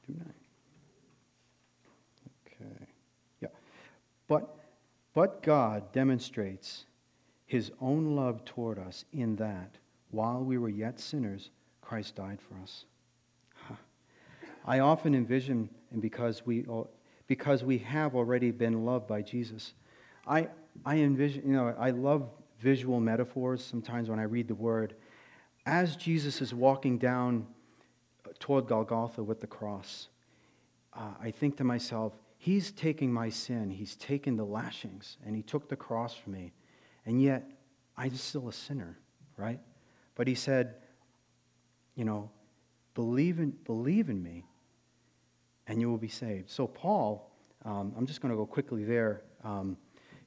through 0.06 0.16
9. 0.16 0.34
Okay. 2.48 2.86
Yeah. 3.42 3.48
But, 4.28 4.56
but 5.14 5.42
God 5.42 5.92
demonstrates 5.92 6.86
his 7.48 7.72
own 7.82 8.16
love 8.16 8.46
toward 8.46 8.78
us 8.78 9.06
in 9.12 9.38
that, 9.38 9.80
while 10.12 10.44
we 10.44 10.60
were 10.60 10.70
yet 10.70 11.00
sinners, 11.00 11.50
Christ 11.82 12.16
died 12.16 12.38
for 12.40 12.62
us. 12.62 12.86
I 14.66 14.80
often 14.80 15.16
envision, 15.16 15.70
and 15.92 16.02
because 16.02 16.46
we, 16.46 16.66
because 17.28 17.64
we 17.64 17.80
have 17.80 18.16
already 18.16 18.52
been 18.52 18.86
loved 18.86 19.08
by 19.08 19.22
Jesus, 19.22 19.74
I, 20.28 20.48
I 20.86 20.98
envision, 20.98 21.44
you 21.46 21.54
know, 21.54 21.76
I 21.78 21.92
love 21.92 22.30
visual 22.60 23.00
metaphors 23.00 23.64
sometimes 23.64 24.10
when 24.10 24.20
I 24.20 24.24
read 24.24 24.48
the 24.48 24.56
word. 24.56 24.96
As 25.66 25.96
Jesus 25.96 26.42
is 26.42 26.54
walking 26.54 26.98
down 26.98 27.48
toward 28.40 28.68
Golgotha 28.68 29.24
with 29.24 29.42
the 29.42 29.48
cross, 29.48 30.10
uh, 30.94 31.14
I 31.22 31.32
think 31.32 31.58
to 31.58 31.64
myself, 31.64 32.14
He's 32.38 32.72
taking 32.72 33.12
my 33.12 33.30
sin, 33.30 33.70
He's 33.70 33.96
taken 33.96 34.38
the 34.38 34.46
lashings, 34.46 35.18
and 35.26 35.36
He 35.36 35.42
took 35.42 35.68
the 35.68 35.76
cross 35.76 36.16
for 36.16 36.30
me. 36.30 36.54
And 37.06 37.22
yet, 37.22 37.50
I'm 37.98 38.16
still 38.16 38.48
a 38.48 38.54
sinner, 38.54 38.98
right? 39.36 39.60
But 40.16 40.28
He 40.28 40.36
said, 40.36 40.76
you 41.96 42.06
know, 42.06 42.30
believe 42.94 43.40
in, 43.40 43.52
believe 43.66 44.10
in 44.10 44.24
me, 44.24 44.46
and 45.70 45.80
you 45.80 45.90
will 45.90 45.98
be 45.98 46.10
saved. 46.10 46.50
So, 46.50 46.68
Paul, 46.68 47.32
um, 47.64 47.94
I'm 47.96 48.08
just 48.08 48.22
going 48.22 48.32
to 48.32 48.36
go 48.36 48.46
quickly 48.46 48.84
there. 48.84 49.22
Um, 49.44 49.78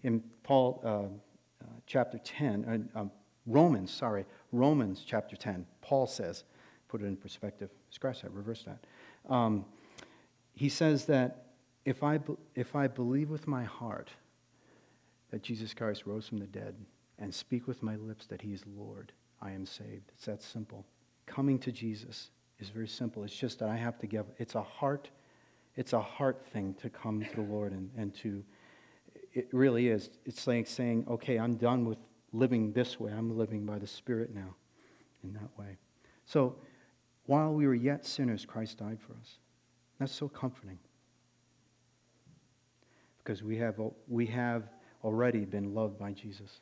in 0.05 0.23
Paul 0.45 0.81
uh, 0.85 0.89
uh, 1.65 1.69
chapter 1.87 2.19
10, 2.19 2.89
uh, 2.97 3.01
um, 3.01 3.11
Romans, 3.45 3.91
sorry, 3.91 4.25
Romans 4.53 5.03
chapter 5.05 5.37
10, 5.37 5.67
Paul 5.83 6.07
says, 6.07 6.45
put 6.89 7.03
it 7.03 7.07
in 7.07 7.17
perspective, 7.17 7.71
scratch 7.91 8.23
that, 8.23 8.31
reverse 8.31 8.65
that. 8.65 8.87
Um, 9.33 9.65
he 10.55 10.69
says 10.69 11.07
that 11.07 11.47
if 11.85 12.05
I, 12.05 12.21
if 12.55 12.77
I 12.77 12.87
believe 12.87 13.29
with 13.29 13.49
my 13.49 13.65
heart 13.65 14.11
that 15.31 15.43
Jesus 15.43 15.75
Christ 15.75 16.07
rose 16.07 16.29
from 16.29 16.39
the 16.39 16.47
dead 16.47 16.77
and 17.19 17.35
speak 17.35 17.67
with 17.67 17.83
my 17.83 17.97
lips 17.97 18.27
that 18.27 18.43
he 18.43 18.53
is 18.53 18.63
Lord, 18.77 19.11
I 19.41 19.51
am 19.51 19.67
saved. 19.67 20.13
It's 20.15 20.27
that 20.27 20.41
simple. 20.41 20.87
Coming 21.27 21.59
to 21.61 21.73
Jesus 21.73 22.31
is 22.61 22.69
very 22.69 22.87
simple. 22.87 23.25
It's 23.25 23.35
just 23.35 23.59
that 23.59 23.69
I 23.69 23.77
have 23.77 23.99
to 23.99 24.07
give, 24.07 24.27
it's 24.39 24.55
a 24.55 24.63
heart 24.63 25.11
it's 25.77 25.93
a 25.93 26.01
heart 26.01 26.45
thing 26.45 26.75
to 26.83 26.91
come 26.91 27.23
to 27.23 27.35
the 27.35 27.43
Lord 27.43 27.73
and, 27.73 27.91
and 27.97 28.15
to, 28.17 28.45
it 29.33 29.49
really 29.53 29.89
is. 29.89 30.11
It's 30.25 30.47
like 30.47 30.67
saying, 30.67 31.07
okay, 31.09 31.39
I'm 31.39 31.57
done 31.57 31.87
with 31.87 31.99
living 32.33 32.73
this 32.73 33.01
way. 33.01 33.13
I'm 33.13 33.37
living 33.37 33.65
by 33.65 33.79
the 33.79 33.87
Spirit 33.87 34.35
now 34.35 34.55
in 35.25 35.33
that 35.35 35.49
way. 35.59 35.77
So 36.25 36.57
while 37.27 37.53
we 37.53 37.67
were 37.67 37.75
yet 37.75 38.05
sinners, 38.05 38.45
Christ 38.45 38.79
died 38.79 38.99
for 39.01 39.15
us. 39.15 39.39
That's 39.99 40.13
so 40.13 40.29
comforting. 40.29 40.79
Because 43.19 43.43
we 43.43 43.57
have, 43.59 43.81
we 44.09 44.27
have 44.27 44.65
already 45.05 45.45
been 45.45 45.75
loved 45.75 45.99
by 45.99 46.13
Jesus. 46.13 46.61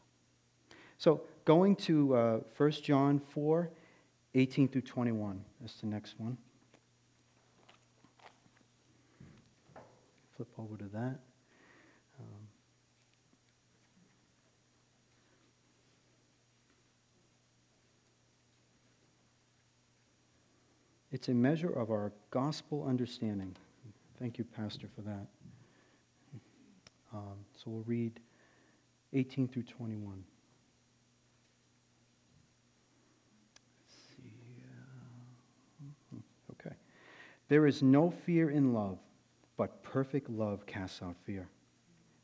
So 0.98 1.22
going 1.44 1.76
to 1.76 2.14
uh, 2.14 2.40
1 2.56 2.70
John 2.72 3.18
4, 3.18 3.70
18 4.34 4.68
through 4.68 4.82
21. 4.82 5.42
That's 5.60 5.80
the 5.80 5.86
next 5.86 6.20
one. 6.20 6.36
Flip 10.40 10.48
over 10.58 10.76
to 10.78 10.84
that. 10.84 11.18
Um, 12.18 12.48
it's 21.12 21.28
a 21.28 21.34
measure 21.34 21.68
of 21.68 21.90
our 21.90 22.12
gospel 22.30 22.86
understanding. 22.88 23.54
Thank 24.18 24.38
you, 24.38 24.44
Pastor, 24.44 24.88
for 24.94 25.02
that. 25.02 25.26
Um, 27.12 27.44
so 27.54 27.64
we'll 27.66 27.84
read 27.84 28.18
18 29.12 29.48
through 29.48 29.64
21. 29.64 30.24
Uh, 36.14 36.16
okay. 36.52 36.76
There 37.48 37.66
is 37.66 37.82
no 37.82 38.10
fear 38.10 38.48
in 38.48 38.72
love 38.72 38.96
but 39.60 39.82
perfect 39.82 40.30
love 40.30 40.64
casts 40.64 41.02
out 41.02 41.16
fear. 41.26 41.46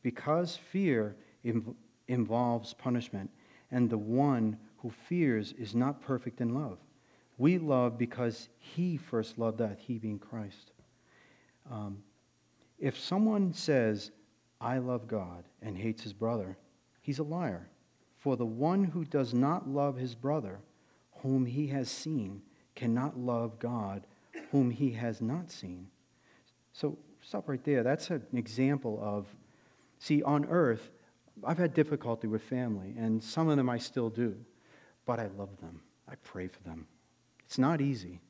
Because 0.01 0.57
fear 0.57 1.17
inv- 1.45 1.75
involves 2.09 2.73
punishment, 2.73 3.29
and 3.71 3.91
the 3.91 3.99
one 3.99 4.57
who 4.79 4.89
fears 4.89 5.53
is 5.59 5.75
not 5.75 6.01
perfect 6.01 6.41
in 6.41 6.55
love. 6.55 6.79
We 7.37 7.59
love 7.59 7.99
because 7.99 8.49
he 8.59 8.97
first 8.97 9.37
loved 9.37 9.61
us, 9.61 9.77
he 9.79 9.99
being 9.99 10.19
Christ. 10.19 10.71
Um, 11.71 11.99
if 12.79 12.99
someone 12.99 13.53
says, 13.53 14.13
I 14.59 14.79
love 14.79 15.07
God, 15.07 15.45
and 15.61 15.77
hates 15.77 16.03
his 16.05 16.15
brother, 16.15 16.57
he's 17.03 17.19
a 17.19 17.23
liar. 17.23 17.69
For 18.17 18.39
the 18.39 18.47
one 18.47 18.83
who 18.83 19.05
does 19.05 19.35
not 19.35 19.69
love 19.69 19.99
his 19.99 20.15
brother, 20.15 20.61
whom 21.17 21.45
he 21.45 21.67
has 21.67 21.91
seen, 21.91 22.41
cannot 22.75 23.19
love 23.19 23.59
God, 23.59 24.07
whom 24.53 24.71
he 24.71 24.93
has 24.93 25.21
not 25.21 25.51
seen. 25.51 25.89
So 26.73 26.97
Stop 27.27 27.49
right 27.49 27.65
there. 27.65 27.83
That's 27.83 28.11
an 28.11 28.23
example 28.35 29.01
of, 29.03 29.27
see, 29.99 30.23
on 30.23 30.45
earth, 30.45 30.93
I've 31.43 31.59
had 31.59 31.75
difficulty 31.75 32.29
with 32.29 32.41
family, 32.41 32.95
and 32.97 33.21
some 33.21 33.49
of 33.49 33.57
them 33.57 33.69
I 33.69 33.79
still 33.79 34.11
do, 34.11 34.37
but 35.07 35.19
I 35.19 35.27
love 35.37 35.61
them. 35.61 35.81
I 36.09 36.15
pray 36.23 36.47
for 36.47 36.63
them. 36.63 36.87
It's 37.45 37.59
not 37.59 37.81
easy. 37.81 38.21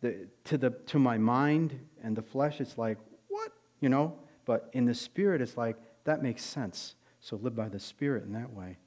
The, 0.00 0.26
to, 0.44 0.56
the, 0.56 0.70
to 0.70 0.98
my 0.98 1.18
mind 1.18 1.78
and 2.02 2.16
the 2.16 2.22
flesh, 2.22 2.62
it's 2.62 2.78
like, 2.78 2.96
what? 3.28 3.52
You 3.80 3.90
know? 3.90 4.18
But 4.46 4.70
in 4.72 4.86
the 4.86 4.94
spirit, 4.94 5.42
it's 5.42 5.58
like, 5.58 5.76
that 6.04 6.22
makes 6.22 6.42
sense. 6.42 6.94
So 7.20 7.36
live 7.36 7.54
by 7.54 7.68
the 7.68 7.78
spirit 7.78 8.24
in 8.24 8.32
that 8.32 8.54
way. 8.54 8.78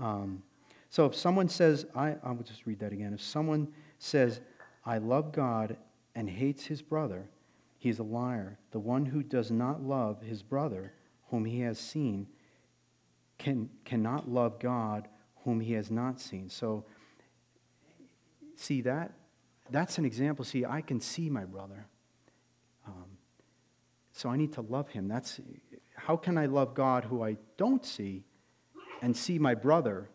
Um, 0.00 0.44
so 0.88 1.06
if 1.06 1.16
someone 1.16 1.48
says, 1.48 1.84
I, 1.96 2.14
I 2.22 2.30
will 2.30 2.44
just 2.44 2.64
read 2.64 2.78
that 2.78 2.92
again. 2.92 3.12
If 3.12 3.22
someone 3.22 3.72
says, 3.98 4.40
I 4.86 4.98
love 4.98 5.32
God 5.32 5.78
and 6.14 6.30
hates 6.30 6.66
his 6.66 6.80
brother, 6.80 7.28
he 7.84 7.90
is 7.90 7.98
a 7.98 8.02
liar. 8.02 8.58
The 8.70 8.78
one 8.78 9.04
who 9.04 9.22
does 9.22 9.50
not 9.50 9.82
love 9.82 10.22
his 10.22 10.42
brother, 10.42 10.94
whom 11.28 11.44
he 11.44 11.60
has 11.60 11.78
seen, 11.78 12.28
can, 13.36 13.68
cannot 13.84 14.26
love 14.26 14.58
God, 14.58 15.06
whom 15.44 15.60
he 15.60 15.74
has 15.74 15.90
not 15.90 16.18
seen. 16.18 16.48
So, 16.48 16.86
see 18.56 18.80
that? 18.80 19.12
That's 19.68 19.98
an 19.98 20.06
example. 20.06 20.46
See, 20.46 20.64
I 20.64 20.80
can 20.80 20.98
see 20.98 21.28
my 21.28 21.44
brother. 21.44 21.86
Um, 22.86 23.18
so 24.14 24.30
I 24.30 24.38
need 24.38 24.54
to 24.54 24.62
love 24.62 24.88
him. 24.88 25.06
That's 25.06 25.38
how 25.94 26.16
can 26.16 26.38
I 26.38 26.46
love 26.46 26.72
God 26.72 27.04
who 27.04 27.22
I 27.22 27.36
don't 27.58 27.84
see 27.84 28.24
and 29.02 29.14
see 29.14 29.38
my 29.38 29.54
brother 29.54 30.08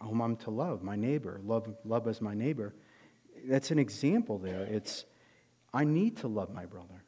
whom 0.00 0.22
I'm 0.22 0.36
to 0.36 0.50
love, 0.50 0.82
my 0.82 0.96
neighbor, 0.96 1.42
love, 1.44 1.74
love 1.84 2.08
as 2.08 2.22
my 2.22 2.32
neighbor? 2.32 2.74
That's 3.46 3.70
an 3.70 3.78
example 3.78 4.38
there. 4.38 4.62
It's 4.62 5.04
I 5.72 5.84
need 5.84 6.18
to 6.18 6.28
love 6.28 6.52
my 6.52 6.66
brother, 6.66 7.01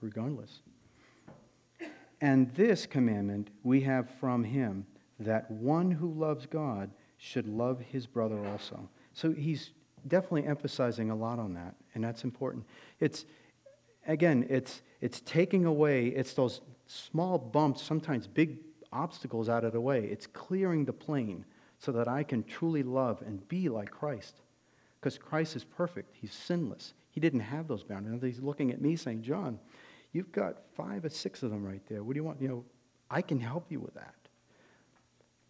regardless. 0.00 0.60
And 2.20 2.52
this 2.54 2.86
commandment 2.86 3.50
we 3.62 3.82
have 3.82 4.08
from 4.20 4.44
him 4.44 4.86
that 5.18 5.50
one 5.50 5.90
who 5.90 6.12
loves 6.12 6.46
God 6.46 6.90
should 7.18 7.46
love 7.46 7.80
his 7.80 8.06
brother 8.06 8.44
also. 8.46 8.88
So 9.12 9.32
he's 9.32 9.70
definitely 10.06 10.46
emphasizing 10.46 11.10
a 11.10 11.16
lot 11.16 11.38
on 11.38 11.54
that, 11.54 11.74
and 11.94 12.04
that's 12.04 12.24
important. 12.24 12.64
It's, 13.00 13.24
again, 14.06 14.46
it's, 14.48 14.82
it's 15.00 15.20
taking 15.20 15.64
away, 15.64 16.08
it's 16.08 16.34
those 16.34 16.60
small 16.86 17.38
bumps, 17.38 17.82
sometimes 17.82 18.26
big 18.26 18.58
obstacles 18.92 19.48
out 19.48 19.64
of 19.64 19.72
the 19.72 19.80
way. 19.80 20.04
It's 20.04 20.26
clearing 20.26 20.84
the 20.84 20.92
plane 20.92 21.44
so 21.78 21.92
that 21.92 22.08
I 22.08 22.22
can 22.22 22.44
truly 22.44 22.82
love 22.82 23.22
and 23.26 23.46
be 23.48 23.68
like 23.68 23.90
Christ. 23.90 24.40
Because 25.00 25.18
Christ 25.18 25.56
is 25.56 25.64
perfect, 25.64 26.14
He's 26.20 26.32
sinless. 26.32 26.94
He 27.10 27.20
didn't 27.20 27.40
have 27.40 27.66
those 27.66 27.82
boundaries. 27.82 28.20
He's 28.22 28.42
looking 28.42 28.70
at 28.70 28.82
me 28.82 28.94
saying, 28.94 29.22
John, 29.22 29.58
you've 30.16 30.32
got 30.32 30.56
five 30.74 31.04
or 31.04 31.10
six 31.10 31.42
of 31.42 31.50
them 31.50 31.62
right 31.62 31.82
there. 31.88 32.02
What 32.02 32.14
do 32.14 32.18
you 32.18 32.24
want? 32.24 32.40
You 32.40 32.48
know, 32.48 32.64
I 33.10 33.20
can 33.20 33.38
help 33.38 33.70
you 33.70 33.80
with 33.80 33.94
that. 33.94 34.14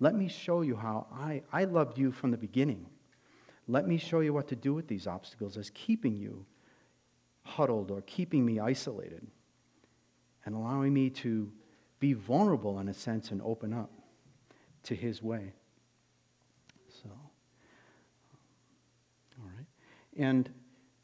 Let 0.01 0.15
me 0.15 0.29
show 0.29 0.61
you 0.61 0.77
how 0.77 1.07
I, 1.13 1.43
I 1.53 1.65
loved 1.65 1.99
you 1.99 2.11
from 2.11 2.33
the 2.33 2.37
beginning. 2.37 2.87
Let 3.69 3.87
me 3.87 3.97
show 3.97 4.21
you 4.21 4.35
what 4.35 4.49
to 4.49 4.57
do 4.57 4.75
with 4.75 4.89
these 4.89 5.07
obstacles 5.07 5.57
as 5.57 5.71
keeping 5.71 6.17
you 6.17 6.45
huddled 7.45 7.93
or 7.93 8.03
keeping 8.03 8.45
me 8.45 8.59
isolated 8.59 9.27
and 10.45 10.55
allowing 10.55 10.93
me 10.93 11.11
to 11.11 11.51
be 12.01 12.13
vulnerable 12.13 12.79
in 12.81 12.89
a 12.89 12.95
sense 12.95 13.31
and 13.31 13.41
open 13.43 13.73
up 13.73 13.91
to 14.83 14.95
His 14.95 15.23
way. 15.23 15.53
So, 16.89 17.09
all 19.39 19.49
right. 19.57 19.67
And 20.19 20.51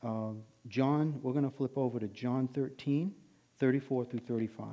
uh, 0.03 0.33
John, 0.69 1.21
we're 1.23 1.33
going 1.33 1.49
to 1.49 1.57
flip 1.57 1.79
over 1.79 1.99
to 1.99 2.09
John 2.09 2.49
13, 2.49 3.15
34 3.63 4.05
through 4.07 4.19
35. 4.19 4.67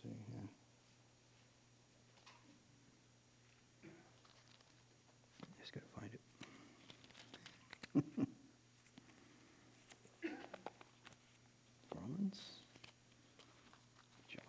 see 0.00 0.08
here. 0.30 0.48
Just 5.60 5.72
got 5.72 5.82
to 5.82 5.88
find 5.98 6.10
it. 6.14 6.20
Romans, 11.96 12.40
John. 14.28 14.44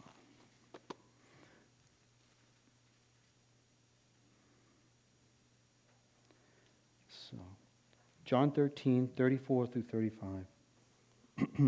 So, 7.09 7.37
John 8.23 8.51
13, 8.51 9.09
34 9.17 9.65
through 9.65 9.81
35. 9.81 10.45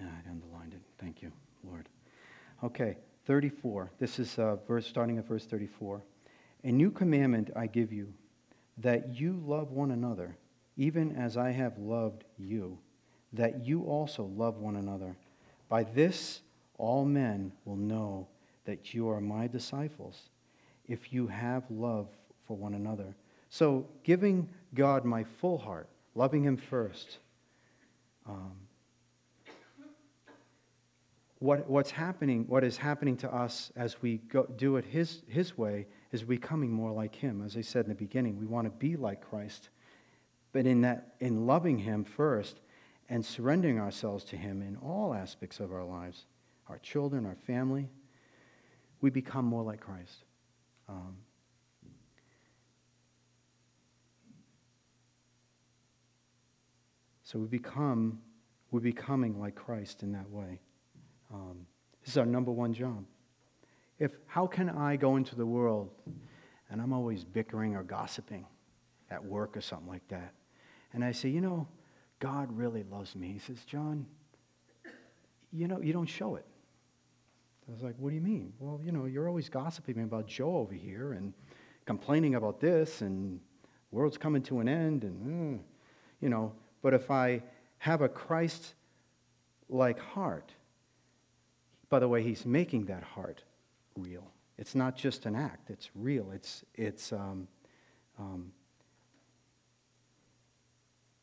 I 0.00 0.04
underlined 0.28 0.74
it. 0.74 0.80
Thank 0.98 1.22
you, 1.22 1.30
Lord. 1.62 1.88
Okay, 2.64 2.96
34. 3.26 3.92
This 4.00 4.18
is 4.18 4.36
uh, 4.40 4.56
verse 4.66 4.88
starting 4.88 5.18
at 5.18 5.28
verse 5.28 5.46
34. 5.46 6.02
A 6.64 6.72
new 6.72 6.90
commandment 6.90 7.50
I 7.54 7.68
give 7.68 7.92
you, 7.92 8.12
that 8.78 9.14
you 9.14 9.40
love 9.46 9.70
one 9.70 9.92
another, 9.92 10.36
even 10.76 11.14
as 11.14 11.36
I 11.36 11.52
have 11.52 11.78
loved 11.78 12.24
you, 12.36 12.78
that 13.32 13.64
you 13.64 13.82
also 13.84 14.24
love 14.24 14.56
one 14.56 14.74
another. 14.74 15.14
By 15.68 15.84
this 15.84 16.40
all 16.76 17.04
men 17.04 17.52
will 17.64 17.76
know 17.76 18.26
that 18.64 18.94
you 18.94 19.08
are 19.10 19.20
my 19.20 19.46
disciples, 19.46 20.30
if 20.88 21.12
you 21.12 21.28
have 21.28 21.62
love 21.70 22.08
for 22.46 22.56
one 22.56 22.74
another. 22.74 23.14
So, 23.48 23.86
giving 24.02 24.48
God 24.74 25.04
my 25.04 25.24
full 25.24 25.58
heart, 25.58 25.88
loving 26.14 26.42
Him 26.42 26.56
first. 26.56 27.18
Um, 28.26 28.52
what, 31.44 31.68
what's 31.68 31.90
happening, 31.90 32.46
what 32.48 32.64
is 32.64 32.78
happening 32.78 33.18
to 33.18 33.32
us 33.32 33.70
as 33.76 34.00
we 34.00 34.16
go, 34.16 34.46
do 34.56 34.76
it 34.76 34.86
his, 34.86 35.22
his 35.28 35.58
way 35.58 35.86
is 36.10 36.22
becoming 36.22 36.72
more 36.72 36.90
like 36.90 37.14
him. 37.14 37.42
As 37.44 37.54
I 37.54 37.60
said 37.60 37.84
in 37.84 37.90
the 37.90 37.94
beginning, 37.94 38.38
we 38.38 38.46
want 38.46 38.66
to 38.66 38.70
be 38.70 38.96
like 38.96 39.20
Christ. 39.20 39.68
But 40.52 40.66
in 40.66 40.80
that, 40.80 41.16
in 41.20 41.46
loving 41.46 41.78
him 41.78 42.02
first 42.02 42.60
and 43.10 43.22
surrendering 43.22 43.78
ourselves 43.78 44.24
to 44.24 44.38
him 44.38 44.62
in 44.62 44.76
all 44.76 45.12
aspects 45.12 45.60
of 45.60 45.70
our 45.70 45.84
lives, 45.84 46.24
our 46.66 46.78
children, 46.78 47.26
our 47.26 47.36
family, 47.46 47.90
we 49.02 49.10
become 49.10 49.44
more 49.44 49.62
like 49.62 49.80
Christ. 49.80 50.24
Um, 50.88 51.18
so 57.24 57.38
we 57.38 57.46
become, 57.46 58.20
we're 58.70 58.80
becoming 58.80 59.40
like 59.40 59.54
Christ 59.54 60.02
in 60.02 60.12
that 60.12 60.30
way. 60.30 60.60
Um, 61.32 61.66
this 62.02 62.10
is 62.10 62.18
our 62.18 62.26
number 62.26 62.52
one 62.52 62.74
job. 62.74 63.04
If 63.98 64.12
how 64.26 64.46
can 64.46 64.68
I 64.68 64.96
go 64.96 65.16
into 65.16 65.34
the 65.34 65.46
world 65.46 65.90
and 66.70 66.82
I'm 66.82 66.92
always 66.92 67.24
bickering 67.24 67.74
or 67.74 67.82
gossiping 67.82 68.46
at 69.10 69.24
work 69.24 69.56
or 69.56 69.62
something 69.62 69.88
like 69.88 70.06
that, 70.08 70.34
and 70.92 71.02
I 71.02 71.12
say, 71.12 71.30
you 71.30 71.40
know, 71.40 71.66
God 72.20 72.56
really 72.56 72.84
loves 72.84 73.16
me. 73.16 73.32
He 73.32 73.38
says, 73.38 73.64
John, 73.64 74.06
you 75.52 75.66
know, 75.66 75.80
you 75.80 75.92
don't 75.92 76.06
show 76.06 76.36
it. 76.36 76.44
I 77.68 77.72
was 77.72 77.82
like, 77.82 77.94
what 77.98 78.10
do 78.10 78.16
you 78.16 78.20
mean? 78.20 78.52
Well, 78.58 78.80
you 78.84 78.92
know, 78.92 79.06
you're 79.06 79.28
always 79.28 79.48
gossiping 79.48 80.02
about 80.02 80.26
Joe 80.26 80.58
over 80.58 80.74
here 80.74 81.14
and 81.14 81.32
complaining 81.86 82.34
about 82.34 82.60
this 82.60 83.00
and 83.00 83.40
world's 83.90 84.18
coming 84.18 84.42
to 84.42 84.60
an 84.60 84.68
end 84.68 85.04
and, 85.04 85.58
uh, 85.58 85.62
you 86.20 86.28
know, 86.28 86.52
but 86.84 86.92
if 86.92 87.10
I 87.10 87.42
have 87.78 88.02
a 88.02 88.10
Christ 88.10 88.74
like 89.70 89.98
heart, 89.98 90.52
by 91.88 91.98
the 91.98 92.06
way, 92.06 92.22
he's 92.22 92.44
making 92.44 92.84
that 92.86 93.02
heart 93.02 93.42
real. 93.96 94.30
It's 94.58 94.74
not 94.74 94.94
just 94.94 95.24
an 95.24 95.34
act, 95.34 95.70
it's 95.70 95.88
real. 95.94 96.30
It's, 96.30 96.62
it's, 96.74 97.10
um, 97.10 97.48
um, 98.18 98.52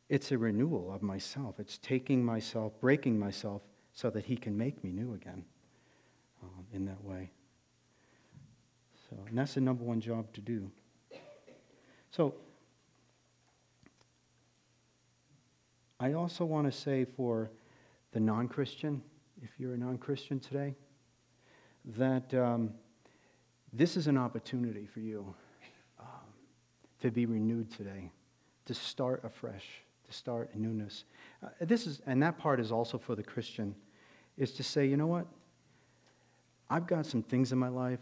it's 0.08 0.32
a 0.32 0.36
renewal 0.36 0.92
of 0.92 1.00
myself. 1.00 1.60
It's 1.60 1.78
taking 1.78 2.24
myself, 2.24 2.72
breaking 2.80 3.16
myself, 3.16 3.62
so 3.92 4.10
that 4.10 4.24
he 4.24 4.36
can 4.36 4.58
make 4.58 4.82
me 4.82 4.90
new 4.90 5.14
again 5.14 5.44
um, 6.42 6.66
in 6.72 6.86
that 6.86 7.04
way. 7.04 7.30
So, 9.08 9.16
and 9.28 9.38
that's 9.38 9.54
the 9.54 9.60
number 9.60 9.84
one 9.84 10.00
job 10.00 10.32
to 10.32 10.40
do. 10.40 10.72
So, 12.10 12.34
I 16.02 16.14
also 16.14 16.44
want 16.44 16.66
to 16.66 16.76
say 16.76 17.04
for 17.04 17.48
the 18.10 18.18
non 18.18 18.48
Christian, 18.48 19.00
if 19.40 19.50
you're 19.56 19.74
a 19.74 19.78
non 19.78 19.98
Christian 19.98 20.40
today, 20.40 20.74
that 21.96 22.34
um, 22.34 22.70
this 23.72 23.96
is 23.96 24.08
an 24.08 24.18
opportunity 24.18 24.84
for 24.84 24.98
you 24.98 25.32
um, 26.00 26.06
to 27.02 27.12
be 27.12 27.24
renewed 27.24 27.70
today, 27.70 28.10
to 28.66 28.74
start 28.74 29.22
afresh, 29.22 29.64
to 30.08 30.12
start 30.12 30.50
a 30.54 30.58
newness. 30.58 31.04
Uh, 31.40 31.50
this 31.60 31.86
is, 31.86 32.02
and 32.04 32.20
that 32.20 32.36
part 32.36 32.58
is 32.58 32.72
also 32.72 32.98
for 32.98 33.14
the 33.14 33.22
Christian, 33.22 33.72
is 34.36 34.50
to 34.54 34.64
say, 34.64 34.84
you 34.84 34.96
know 34.96 35.06
what? 35.06 35.28
I've 36.68 36.88
got 36.88 37.06
some 37.06 37.22
things 37.22 37.52
in 37.52 37.58
my 37.58 37.68
life 37.68 38.00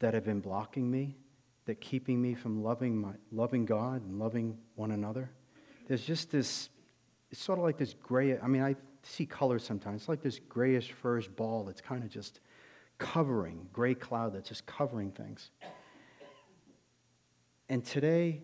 that 0.00 0.12
have 0.12 0.24
been 0.24 0.40
blocking 0.40 0.90
me, 0.90 1.16
that 1.64 1.80
keeping 1.80 2.20
me 2.20 2.34
from 2.34 2.62
loving 2.62 2.98
my 2.98 3.12
loving 3.32 3.64
God 3.64 4.04
and 4.04 4.18
loving 4.18 4.58
one 4.74 4.90
another. 4.90 5.30
There's 5.88 6.04
just 6.04 6.30
this. 6.30 6.68
It's 7.30 7.42
sort 7.42 7.58
of 7.58 7.64
like 7.64 7.78
this 7.78 7.94
gray. 7.94 8.38
I 8.38 8.46
mean, 8.46 8.62
I 8.62 8.76
see 9.02 9.26
colors 9.26 9.64
sometimes. 9.64 10.02
It's 10.02 10.08
like 10.08 10.22
this 10.22 10.38
grayish 10.38 10.92
furish 10.92 11.28
ball 11.28 11.64
that's 11.64 11.80
kind 11.80 12.02
of 12.02 12.10
just 12.10 12.40
covering, 12.98 13.66
gray 13.72 13.94
cloud 13.94 14.34
that's 14.34 14.48
just 14.48 14.66
covering 14.66 15.10
things. 15.10 15.50
And 17.68 17.84
today, 17.84 18.42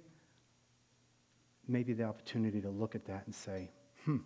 maybe 1.66 1.92
the 1.92 2.04
opportunity 2.04 2.60
to 2.60 2.70
look 2.70 2.94
at 2.94 3.04
that 3.06 3.24
and 3.26 3.34
say, 3.34 3.70
hmm, 4.04 4.18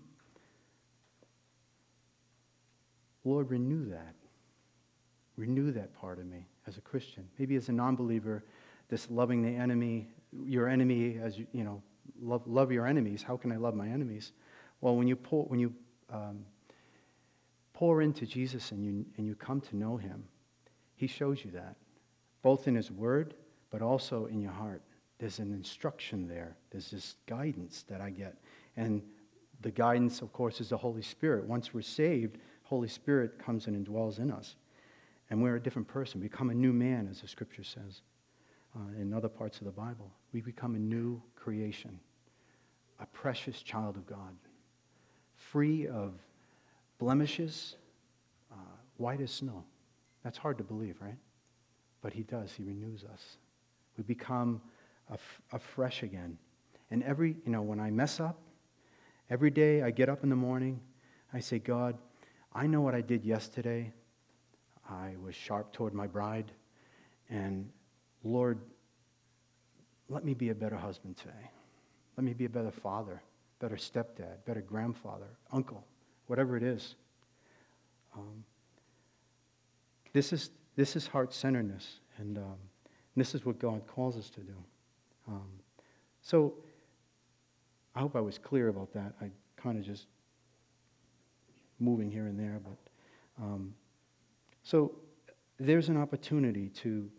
Lord, 3.24 3.50
renew 3.50 3.90
that. 3.90 4.14
Renew 5.36 5.72
that 5.72 5.94
part 5.94 6.18
of 6.18 6.26
me 6.26 6.46
as 6.66 6.76
a 6.76 6.80
Christian. 6.80 7.28
Maybe 7.38 7.56
as 7.56 7.68
a 7.68 7.72
non 7.72 7.96
believer, 7.96 8.44
this 8.88 9.10
loving 9.10 9.42
the 9.42 9.48
enemy, 9.48 10.08
your 10.44 10.68
enemy, 10.68 11.18
as 11.22 11.38
you, 11.38 11.46
you 11.52 11.64
know, 11.64 11.82
love, 12.20 12.42
love 12.46 12.70
your 12.70 12.86
enemies. 12.86 13.22
How 13.22 13.36
can 13.36 13.52
I 13.52 13.56
love 13.56 13.74
my 13.74 13.88
enemies? 13.88 14.32
Well, 14.80 14.96
when 14.96 15.06
you, 15.06 15.16
pour, 15.16 15.44
when 15.44 15.60
you 15.60 15.74
um, 16.10 16.44
pour 17.72 18.02
into 18.02 18.26
Jesus 18.26 18.72
and 18.72 18.84
you, 18.84 19.04
and 19.16 19.26
you 19.26 19.34
come 19.34 19.60
to 19.62 19.76
know 19.76 19.96
him, 19.96 20.24
he 20.96 21.06
shows 21.06 21.44
you 21.44 21.50
that, 21.52 21.76
both 22.42 22.68
in 22.68 22.74
his 22.74 22.90
word, 22.90 23.34
but 23.70 23.82
also 23.82 24.26
in 24.26 24.40
your 24.40 24.52
heart. 24.52 24.82
There's 25.18 25.38
an 25.38 25.52
instruction 25.52 26.26
there, 26.26 26.56
there's 26.70 26.90
this 26.90 27.16
guidance 27.26 27.84
that 27.88 28.00
I 28.00 28.10
get. 28.10 28.36
And 28.76 29.02
the 29.60 29.70
guidance, 29.70 30.22
of 30.22 30.32
course, 30.32 30.60
is 30.60 30.70
the 30.70 30.76
Holy 30.76 31.02
Spirit. 31.02 31.44
Once 31.44 31.74
we're 31.74 31.82
saved, 31.82 32.38
Holy 32.62 32.88
Spirit 32.88 33.38
comes 33.38 33.66
in 33.66 33.74
and 33.74 33.86
indwells 33.86 34.18
in 34.18 34.30
us. 34.30 34.56
And 35.28 35.42
we're 35.42 35.56
a 35.56 35.62
different 35.62 35.88
person. 35.88 36.20
We 36.20 36.28
become 36.28 36.50
a 36.50 36.54
new 36.54 36.72
man, 36.72 37.08
as 37.10 37.20
the 37.20 37.28
scripture 37.28 37.64
says 37.64 38.02
uh, 38.74 39.00
in 39.00 39.12
other 39.12 39.28
parts 39.28 39.58
of 39.58 39.64
the 39.64 39.72
Bible. 39.72 40.10
We 40.32 40.40
become 40.40 40.74
a 40.74 40.78
new 40.78 41.22
creation, 41.36 41.98
a 42.98 43.06
precious 43.06 43.62
child 43.62 43.96
of 43.96 44.06
God, 44.06 44.36
free 45.50 45.86
of 45.86 46.14
blemishes, 46.98 47.76
uh, 48.52 48.54
white 48.96 49.20
as 49.20 49.30
snow. 49.30 49.64
That's 50.22 50.38
hard 50.38 50.58
to 50.58 50.64
believe, 50.64 50.96
right? 51.00 51.18
But 52.02 52.12
He 52.12 52.22
does. 52.22 52.52
He 52.52 52.62
renews 52.62 53.04
us. 53.04 53.36
We 53.96 54.04
become 54.04 54.60
af- 55.10 55.40
afresh 55.52 56.02
again. 56.02 56.38
And 56.90 57.02
every, 57.02 57.36
you 57.44 57.52
know, 57.52 57.62
when 57.62 57.80
I 57.80 57.90
mess 57.90 58.20
up, 58.20 58.38
every 59.28 59.50
day 59.50 59.82
I 59.82 59.90
get 59.90 60.08
up 60.08 60.22
in 60.22 60.30
the 60.30 60.36
morning, 60.36 60.80
I 61.32 61.40
say, 61.40 61.58
God, 61.58 61.96
I 62.52 62.66
know 62.66 62.80
what 62.80 62.94
I 62.94 63.00
did 63.00 63.24
yesterday. 63.24 63.92
I 64.88 65.14
was 65.22 65.34
sharp 65.34 65.72
toward 65.72 65.94
my 65.94 66.06
bride. 66.06 66.50
And 67.28 67.70
Lord, 68.24 68.58
let 70.08 70.24
me 70.24 70.34
be 70.34 70.48
a 70.48 70.54
better 70.54 70.76
husband 70.76 71.16
today. 71.16 71.50
Let 72.16 72.24
me 72.24 72.32
be 72.34 72.44
a 72.44 72.48
better 72.50 72.72
father, 72.72 73.22
better 73.60 73.76
stepdad, 73.76 74.44
better 74.46 74.60
grandfather, 74.62 75.38
uncle, 75.52 75.86
whatever 76.26 76.56
it 76.56 76.62
is. 76.62 76.96
Um, 78.16 78.44
this 80.12 80.32
is 80.32 80.50
this 80.76 80.96
is 80.96 81.06
heart 81.06 81.32
centeredness, 81.32 82.00
and 82.16 82.38
um, 82.38 82.56
this 83.14 83.34
is 83.34 83.44
what 83.44 83.58
God 83.58 83.86
calls 83.86 84.16
us 84.16 84.30
to 84.30 84.40
do. 84.40 84.56
Um, 85.28 85.50
so 86.22 86.54
I 87.94 88.00
hope 88.00 88.16
I 88.16 88.20
was 88.20 88.38
clear 88.38 88.68
about 88.68 88.92
that. 88.94 89.14
I 89.20 89.30
kind 89.56 89.78
of 89.78 89.84
just 89.84 90.06
moving 91.78 92.10
here 92.10 92.26
and 92.26 92.38
there, 92.38 92.60
but 92.64 93.42
um, 93.42 93.74
so 94.62 94.96
there's 95.58 95.88
an 95.88 95.96
opportunity 95.96 96.68
to 96.68 97.10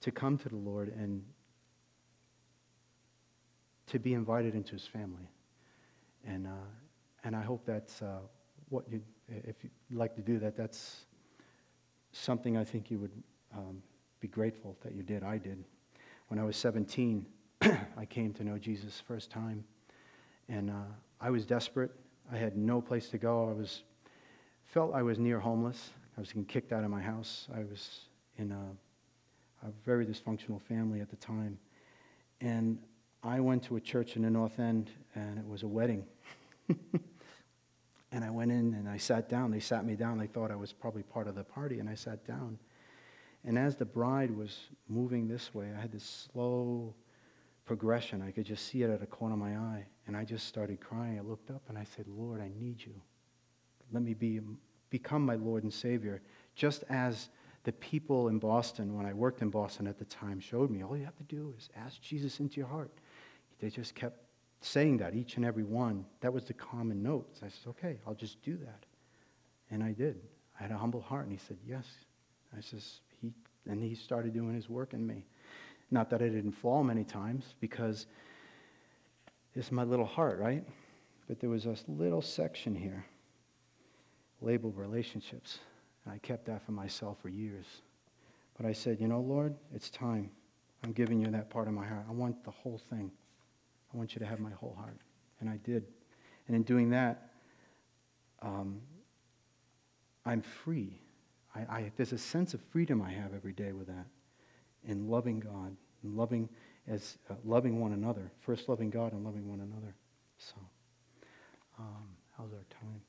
to 0.00 0.10
come 0.10 0.36
to 0.38 0.48
the 0.48 0.56
Lord 0.56 0.88
and 0.88 1.22
to 3.86 3.98
be 3.98 4.14
invited 4.14 4.54
into 4.54 4.72
His 4.72 4.86
family, 4.86 5.28
and 6.26 6.46
uh, 6.46 6.50
and 7.24 7.36
I 7.36 7.42
hope 7.42 7.64
that's 7.64 8.02
uh, 8.02 8.18
what 8.68 8.84
you 8.90 9.00
if 9.28 9.56
you'd 9.62 9.98
like 9.98 10.14
to 10.16 10.22
do 10.22 10.38
that. 10.40 10.56
That's 10.56 11.06
something 12.12 12.56
I 12.56 12.64
think 12.64 12.90
you 12.90 12.98
would 12.98 13.22
um, 13.54 13.82
be 14.20 14.28
grateful 14.28 14.76
that 14.82 14.94
you 14.94 15.02
did. 15.02 15.22
I 15.22 15.38
did. 15.38 15.64
When 16.28 16.38
I 16.38 16.44
was 16.44 16.56
17, 16.56 17.26
I 17.96 18.04
came 18.08 18.32
to 18.34 18.44
know 18.44 18.58
Jesus 18.58 19.02
first 19.06 19.30
time, 19.30 19.64
and 20.48 20.70
uh, 20.70 20.92
I 21.20 21.30
was 21.30 21.44
desperate. 21.44 21.90
I 22.32 22.36
had 22.36 22.56
no 22.56 22.80
place 22.80 23.08
to 23.10 23.18
go. 23.18 23.48
I 23.48 23.52
was 23.52 23.82
felt 24.64 24.94
I 24.94 25.02
was 25.02 25.18
near 25.18 25.38
homeless. 25.38 25.90
I 26.16 26.20
was 26.20 26.28
getting 26.28 26.44
kicked 26.44 26.72
out 26.72 26.84
of 26.84 26.90
my 26.90 27.02
house. 27.02 27.48
I 27.54 27.60
was 27.60 28.06
in 28.38 28.52
a, 28.52 29.66
a 29.66 29.70
very 29.84 30.06
dysfunctional 30.06 30.60
family 30.60 31.00
at 31.00 31.10
the 31.10 31.16
time, 31.16 31.58
and 32.40 32.78
I 33.22 33.40
went 33.40 33.62
to 33.64 33.76
a 33.76 33.80
church 33.80 34.16
in 34.16 34.22
the 34.22 34.30
North 34.30 34.58
End, 34.58 34.90
and 35.14 35.38
it 35.38 35.46
was 35.46 35.62
a 35.62 35.68
wedding. 35.68 36.04
And 38.12 38.22
I 38.22 38.30
went 38.30 38.52
in 38.52 38.74
and 38.74 38.88
I 38.88 38.98
sat 38.98 39.28
down. 39.28 39.50
They 39.50 39.60
sat 39.60 39.86
me 39.86 39.96
down. 39.96 40.18
They 40.18 40.26
thought 40.26 40.50
I 40.50 40.56
was 40.56 40.72
probably 40.72 41.02
part 41.02 41.26
of 41.26 41.34
the 41.34 41.44
party, 41.44 41.78
and 41.80 41.88
I 41.88 41.94
sat 41.94 42.26
down. 42.26 42.58
And 43.44 43.58
as 43.58 43.76
the 43.76 43.86
bride 43.86 44.30
was 44.30 44.68
moving 44.86 45.26
this 45.26 45.54
way, 45.54 45.72
I 45.76 45.80
had 45.80 45.90
this 45.90 46.28
slow 46.30 46.94
progression. 47.64 48.22
I 48.22 48.30
could 48.30 48.44
just 48.44 48.66
see 48.66 48.82
it 48.82 48.90
at 48.90 49.02
a 49.02 49.06
corner 49.06 49.34
of 49.34 49.40
my 49.40 49.56
eye. 49.56 49.86
And 50.06 50.16
I 50.16 50.24
just 50.24 50.46
started 50.46 50.78
crying. 50.78 51.18
I 51.18 51.22
looked 51.22 51.50
up 51.50 51.62
and 51.68 51.78
I 51.78 51.84
said, 51.84 52.06
Lord, 52.06 52.40
I 52.40 52.50
need 52.56 52.82
you. 52.84 52.94
Let 53.92 54.02
me 54.02 54.14
be, 54.14 54.40
become 54.90 55.24
my 55.24 55.36
Lord 55.36 55.64
and 55.64 55.72
Savior. 55.72 56.20
Just 56.54 56.84
as 56.90 57.30
the 57.64 57.72
people 57.72 58.28
in 58.28 58.38
Boston, 58.38 58.94
when 58.94 59.06
I 59.06 59.14
worked 59.14 59.42
in 59.42 59.48
Boston 59.48 59.86
at 59.86 59.98
the 59.98 60.04
time, 60.04 60.38
showed 60.38 60.70
me, 60.70 60.82
all 60.84 60.96
you 60.96 61.04
have 61.04 61.16
to 61.16 61.22
do 61.24 61.54
is 61.56 61.70
ask 61.76 62.00
Jesus 62.00 62.40
into 62.40 62.58
your 62.58 62.68
heart. 62.68 62.90
They 63.62 63.70
just 63.70 63.94
kept 63.94 64.18
saying 64.60 64.96
that, 64.98 65.14
each 65.14 65.36
and 65.36 65.44
every 65.44 65.62
one. 65.62 66.04
That 66.20 66.32
was 66.32 66.44
the 66.44 66.52
common 66.52 67.00
notes. 67.00 67.40
I 67.44 67.48
said, 67.48 67.68
okay, 67.68 67.98
I'll 68.04 68.14
just 68.14 68.42
do 68.42 68.56
that. 68.56 68.84
And 69.70 69.84
I 69.84 69.92
did. 69.92 70.20
I 70.58 70.64
had 70.64 70.72
a 70.72 70.76
humble 70.76 71.00
heart. 71.00 71.22
And 71.26 71.32
he 71.32 71.38
said, 71.38 71.58
yes. 71.64 71.86
I 72.56 72.60
says, 72.60 73.00
he, 73.20 73.32
and 73.68 73.80
he 73.80 73.94
started 73.94 74.34
doing 74.34 74.52
his 74.52 74.68
work 74.68 74.94
in 74.94 75.06
me. 75.06 75.24
Not 75.92 76.10
that 76.10 76.20
I 76.20 76.28
didn't 76.28 76.52
fall 76.52 76.82
many 76.82 77.04
times, 77.04 77.54
because 77.60 78.06
it's 79.54 79.70
my 79.70 79.84
little 79.84 80.06
heart, 80.06 80.40
right? 80.40 80.64
But 81.28 81.38
there 81.38 81.50
was 81.50 81.62
this 81.62 81.84
little 81.86 82.22
section 82.22 82.74
here 82.74 83.06
labeled 84.40 84.76
relationships. 84.76 85.60
And 86.04 86.12
I 86.12 86.18
kept 86.18 86.46
that 86.46 86.66
for 86.66 86.72
myself 86.72 87.18
for 87.22 87.28
years. 87.28 87.66
But 88.56 88.66
I 88.66 88.72
said, 88.72 89.00
you 89.00 89.06
know, 89.06 89.20
Lord, 89.20 89.54
it's 89.72 89.88
time. 89.88 90.30
I'm 90.82 90.92
giving 90.92 91.20
you 91.20 91.30
that 91.30 91.48
part 91.48 91.68
of 91.68 91.74
my 91.74 91.86
heart. 91.86 92.06
I 92.08 92.12
want 92.12 92.42
the 92.42 92.50
whole 92.50 92.80
thing. 92.90 93.12
I 93.92 93.96
want 93.96 94.14
you 94.14 94.18
to 94.20 94.26
have 94.26 94.40
my 94.40 94.50
whole 94.50 94.74
heart. 94.78 94.98
And 95.40 95.48
I 95.50 95.58
did. 95.58 95.84
And 96.46 96.56
in 96.56 96.62
doing 96.62 96.90
that, 96.90 97.30
um, 98.40 98.80
I'm 100.24 100.42
free. 100.42 101.00
I, 101.54 101.60
I, 101.60 101.92
there's 101.96 102.12
a 102.12 102.18
sense 102.18 102.54
of 102.54 102.60
freedom 102.70 103.02
I 103.02 103.10
have 103.10 103.34
every 103.34 103.52
day 103.52 103.72
with 103.72 103.88
that, 103.88 104.06
in 104.86 105.08
loving 105.08 105.40
God, 105.40 105.76
and 106.02 106.16
loving 106.16 106.48
as 106.88 107.18
uh, 107.30 107.34
loving 107.44 107.80
one 107.80 107.92
another. 107.92 108.30
First, 108.40 108.68
loving 108.68 108.90
God 108.90 109.12
and 109.12 109.24
loving 109.24 109.48
one 109.48 109.60
another. 109.60 109.94
So, 110.38 110.54
um, 111.78 112.08
how's 112.36 112.52
our 112.52 112.64
time? 112.70 113.00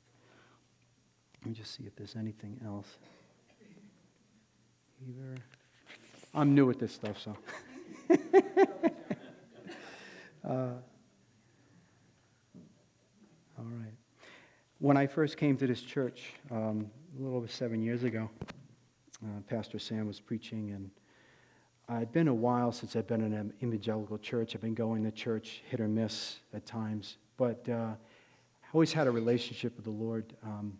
Let 1.41 1.49
me 1.49 1.53
just 1.53 1.75
see 1.75 1.83
if 1.85 1.95
there's 1.95 2.15
anything 2.15 2.59
else. 2.65 2.97
Either 5.07 5.35
I'm 6.33 6.55
new 6.55 6.69
at 6.69 6.79
this 6.79 6.93
stuff, 6.93 7.17
so. 7.19 7.37
Uh, 10.43 10.73
all 13.57 13.65
right. 13.65 13.93
When 14.79 14.97
I 14.97 15.07
first 15.07 15.37
came 15.37 15.55
to 15.55 15.65
this 15.65 15.81
church, 15.81 16.33
um, 16.51 16.91
a 17.17 17.21
little 17.21 17.37
over 17.37 17.47
seven 17.47 17.81
years 17.81 18.03
ago, 18.03 18.29
uh, 19.23 19.39
Pastor 19.47 19.79
Sam 19.79 20.05
was 20.05 20.19
preaching, 20.19 20.71
and 20.71 20.89
I'd 21.87 22.11
been 22.11 22.27
a 22.27 22.33
while 22.33 22.73
since 22.73 22.97
I'd 22.97 23.07
been 23.07 23.21
in 23.21 23.31
an 23.31 23.53
evangelical 23.63 24.17
church. 24.17 24.53
I've 24.53 24.59
been 24.59 24.73
going 24.73 25.05
to 25.05 25.11
church 25.11 25.61
hit 25.69 25.79
or 25.79 25.87
miss 25.87 26.39
at 26.53 26.65
times, 26.65 27.15
but 27.37 27.65
uh, 27.69 27.93
I 27.93 28.67
always 28.73 28.91
had 28.91 29.07
a 29.07 29.11
relationship 29.11 29.77
with 29.77 29.85
the 29.85 29.91
Lord. 29.91 30.33
Um, 30.43 30.77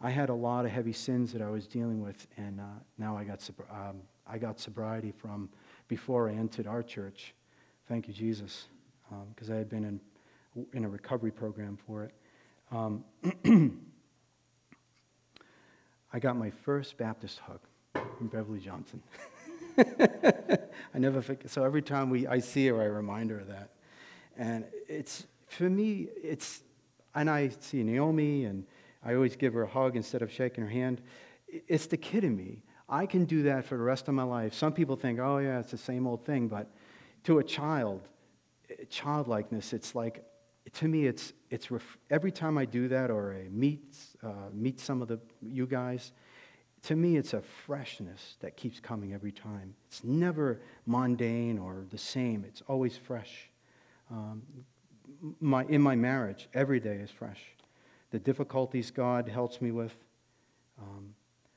I 0.00 0.10
had 0.10 0.28
a 0.28 0.34
lot 0.34 0.64
of 0.64 0.70
heavy 0.70 0.92
sins 0.92 1.32
that 1.32 1.42
I 1.42 1.50
was 1.50 1.66
dealing 1.66 2.00
with, 2.00 2.28
and 2.36 2.60
uh, 2.60 2.64
now 2.96 3.16
I 3.16 3.24
got, 3.24 3.50
um, 3.72 4.02
I 4.24 4.38
got 4.38 4.60
sobriety 4.60 5.10
from 5.10 5.48
before 5.88 6.28
I 6.28 6.34
entered 6.34 6.68
our 6.68 6.84
church. 6.84 7.34
Thank 7.88 8.06
you, 8.06 8.12
Jesus, 8.12 8.66
because 9.34 9.48
um, 9.48 9.54
I 9.54 9.58
had 9.58 9.70
been 9.70 9.84
in, 10.54 10.66
in 10.74 10.84
a 10.84 10.88
recovery 10.90 11.30
program 11.30 11.78
for 11.86 12.04
it. 12.04 12.12
Um, 12.70 13.02
I 16.12 16.18
got 16.18 16.36
my 16.36 16.50
first 16.50 16.98
Baptist 16.98 17.38
hug 17.38 17.60
from 18.18 18.26
Beverly 18.26 18.60
Johnson. 18.60 19.02
I 19.78 20.98
never 20.98 21.22
forget. 21.22 21.50
So 21.50 21.64
every 21.64 21.80
time 21.80 22.10
we, 22.10 22.26
I 22.26 22.40
see 22.40 22.66
her, 22.66 22.78
I 22.78 22.84
remind 22.84 23.30
her 23.30 23.40
of 23.40 23.48
that. 23.48 23.70
And 24.36 24.66
it's, 24.86 25.26
for 25.46 25.70
me, 25.70 26.08
it's, 26.22 26.60
and 27.14 27.30
I 27.30 27.48
see 27.58 27.82
Naomi, 27.82 28.44
and 28.44 28.66
I 29.02 29.14
always 29.14 29.34
give 29.34 29.54
her 29.54 29.62
a 29.62 29.68
hug 29.68 29.96
instead 29.96 30.20
of 30.20 30.30
shaking 30.30 30.62
her 30.62 30.70
hand. 30.70 31.00
It's 31.48 31.86
the 31.86 31.96
kid 31.96 32.22
in 32.22 32.36
me. 32.36 32.60
I 32.86 33.06
can 33.06 33.24
do 33.24 33.44
that 33.44 33.64
for 33.64 33.78
the 33.78 33.82
rest 33.82 34.08
of 34.08 34.14
my 34.14 34.24
life. 34.24 34.52
Some 34.52 34.74
people 34.74 34.96
think, 34.96 35.18
oh, 35.18 35.38
yeah, 35.38 35.60
it's 35.60 35.70
the 35.70 35.78
same 35.78 36.06
old 36.06 36.26
thing, 36.26 36.48
but 36.48 36.70
to 37.24 37.38
a 37.38 37.44
child, 37.44 38.08
childlikeness, 38.88 39.72
it's 39.72 39.94
like, 39.94 40.24
to 40.74 40.88
me, 40.88 41.06
it's, 41.06 41.32
it's 41.50 41.70
ref- 41.70 41.98
every 42.10 42.30
time 42.30 42.58
I 42.58 42.64
do 42.64 42.88
that 42.88 43.10
or 43.10 43.34
I 43.34 43.48
meet, 43.48 43.96
uh, 44.22 44.50
meet 44.52 44.80
some 44.80 45.02
of 45.02 45.08
the, 45.08 45.18
you 45.40 45.66
guys, 45.66 46.12
to 46.82 46.96
me, 46.96 47.16
it's 47.16 47.32
a 47.32 47.42
freshness 47.66 48.36
that 48.40 48.56
keeps 48.56 48.78
coming 48.80 49.12
every 49.12 49.32
time. 49.32 49.74
It's 49.88 50.04
never 50.04 50.60
mundane 50.86 51.58
or 51.58 51.84
the 51.90 51.98
same, 51.98 52.44
it's 52.46 52.62
always 52.68 52.96
fresh. 52.96 53.50
Um, 54.10 54.42
my, 55.40 55.64
in 55.64 55.82
my 55.82 55.96
marriage, 55.96 56.48
every 56.54 56.80
day 56.80 56.96
is 56.96 57.10
fresh. 57.10 57.40
The 58.10 58.18
difficulties 58.18 58.90
God 58.90 59.28
helps 59.28 59.60
me 59.60 59.70
with, 59.70 59.94
um, 60.80 61.14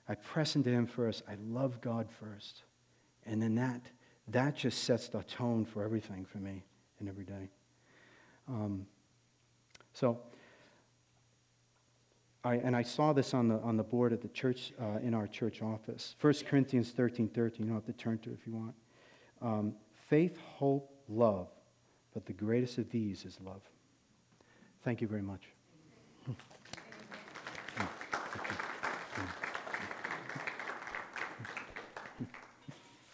I 0.07 0.15
press 0.15 0.55
into 0.55 0.69
Him 0.69 0.87
first. 0.87 1.23
I 1.29 1.35
love 1.47 1.79
God 1.79 2.07
first. 2.19 2.63
And 3.25 3.41
then 3.41 3.55
that 3.55 3.81
that 4.27 4.55
just 4.55 4.83
sets 4.83 5.07
the 5.09 5.23
tone 5.23 5.65
for 5.65 5.83
everything 5.83 6.25
for 6.25 6.37
me 6.37 6.63
and 6.99 7.09
every 7.09 7.25
day. 7.25 7.49
Um, 8.47 8.85
so, 9.93 10.19
I, 12.43 12.55
and 12.55 12.75
I 12.75 12.81
saw 12.81 13.13
this 13.13 13.33
on 13.33 13.47
the, 13.47 13.59
on 13.59 13.77
the 13.77 13.83
board 13.83 14.13
at 14.13 14.21
the 14.21 14.27
church, 14.29 14.73
uh, 14.81 14.99
in 15.03 15.13
our 15.13 15.27
church 15.27 15.61
office. 15.61 16.15
1 16.21 16.33
Corinthians 16.47 16.91
13 16.91 17.29
13. 17.29 17.65
You 17.65 17.71
don't 17.71 17.75
have 17.75 17.85
to 17.85 18.01
turn 18.01 18.17
to 18.19 18.31
if 18.31 18.47
you 18.47 18.53
want. 18.53 18.75
Um, 19.41 19.73
faith, 20.09 20.37
hope, 20.57 20.91
love. 21.07 21.47
But 22.13 22.25
the 22.25 22.33
greatest 22.33 22.77
of 22.77 22.89
these 22.89 23.25
is 23.25 23.37
love. 23.43 23.61
Thank 24.83 25.01
you 25.01 25.07
very 25.07 25.21
much. 25.21 25.43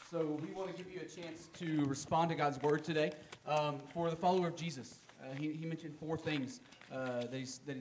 So 0.10 0.40
we 0.42 0.54
want 0.54 0.70
to 0.70 0.82
give 0.82 0.90
you 0.90 1.02
a 1.02 1.22
chance 1.22 1.50
to 1.60 1.84
respond 1.84 2.30
to 2.30 2.36
God's 2.36 2.62
word 2.62 2.82
today. 2.82 3.12
Um, 3.46 3.80
for 3.94 4.10
the 4.10 4.16
follower 4.16 4.48
of 4.48 4.56
Jesus, 4.56 5.02
uh, 5.22 5.34
he, 5.38 5.52
he, 5.52 5.66
mentioned 5.66 5.96
four 6.00 6.18
things 6.18 6.62
uh, 6.94 7.24
that, 7.24 7.60
that, 7.66 7.78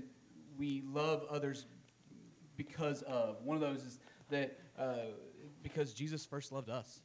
we 0.59 0.83
love 0.93 1.25
others 1.31 1.67
because 2.57 3.03
of. 3.03 3.37
One 3.45 3.55
of 3.57 3.61
those 3.61 3.85
is 3.85 4.01
that 4.31 4.59
uh, 4.77 4.95
because 5.63 5.93
Jesus 5.93 6.27
first 6.27 6.51
loved 6.51 6.69
us. 6.69 7.03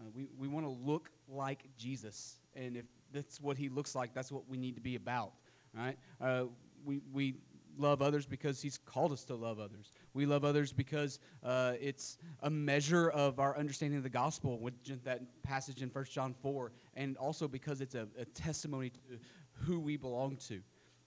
Uh, 0.00 0.08
we 0.14 0.28
we 0.38 0.48
want 0.48 0.64
to 0.64 0.70
look 0.70 1.10
like 1.28 1.64
Jesus, 1.76 2.38
and 2.54 2.74
if 2.74 2.86
that's 3.12 3.42
what 3.42 3.58
he 3.58 3.68
looks 3.68 3.94
like, 3.94 4.14
that's 4.14 4.32
what 4.32 4.48
we 4.48 4.56
need 4.56 4.76
to 4.76 4.80
be 4.80 4.94
about. 4.94 5.32
Right? 5.76 5.98
Uh, 6.18 6.44
we 6.82 7.00
we 7.12 7.34
love 7.78 8.02
others 8.02 8.26
because 8.26 8.60
He's 8.60 8.78
called 8.78 9.12
us 9.12 9.24
to 9.24 9.34
love 9.34 9.58
others. 9.58 9.92
We 10.14 10.26
love 10.26 10.44
others 10.44 10.72
because 10.72 11.18
uh, 11.42 11.74
it's 11.80 12.18
a 12.40 12.50
measure 12.50 13.10
of 13.10 13.38
our 13.40 13.56
understanding 13.56 13.96
of 13.96 14.02
the 14.02 14.10
gospel, 14.10 14.58
with 14.58 14.74
that 15.04 15.22
passage 15.42 15.82
in 15.82 15.88
1 15.88 16.04
John 16.06 16.34
4, 16.42 16.72
and 16.94 17.16
also 17.16 17.48
because 17.48 17.80
it's 17.80 17.94
a, 17.94 18.08
a 18.18 18.24
testimony 18.26 18.90
to 18.90 19.18
who 19.52 19.80
we 19.80 19.96
belong 19.96 20.36
to. 20.48 20.60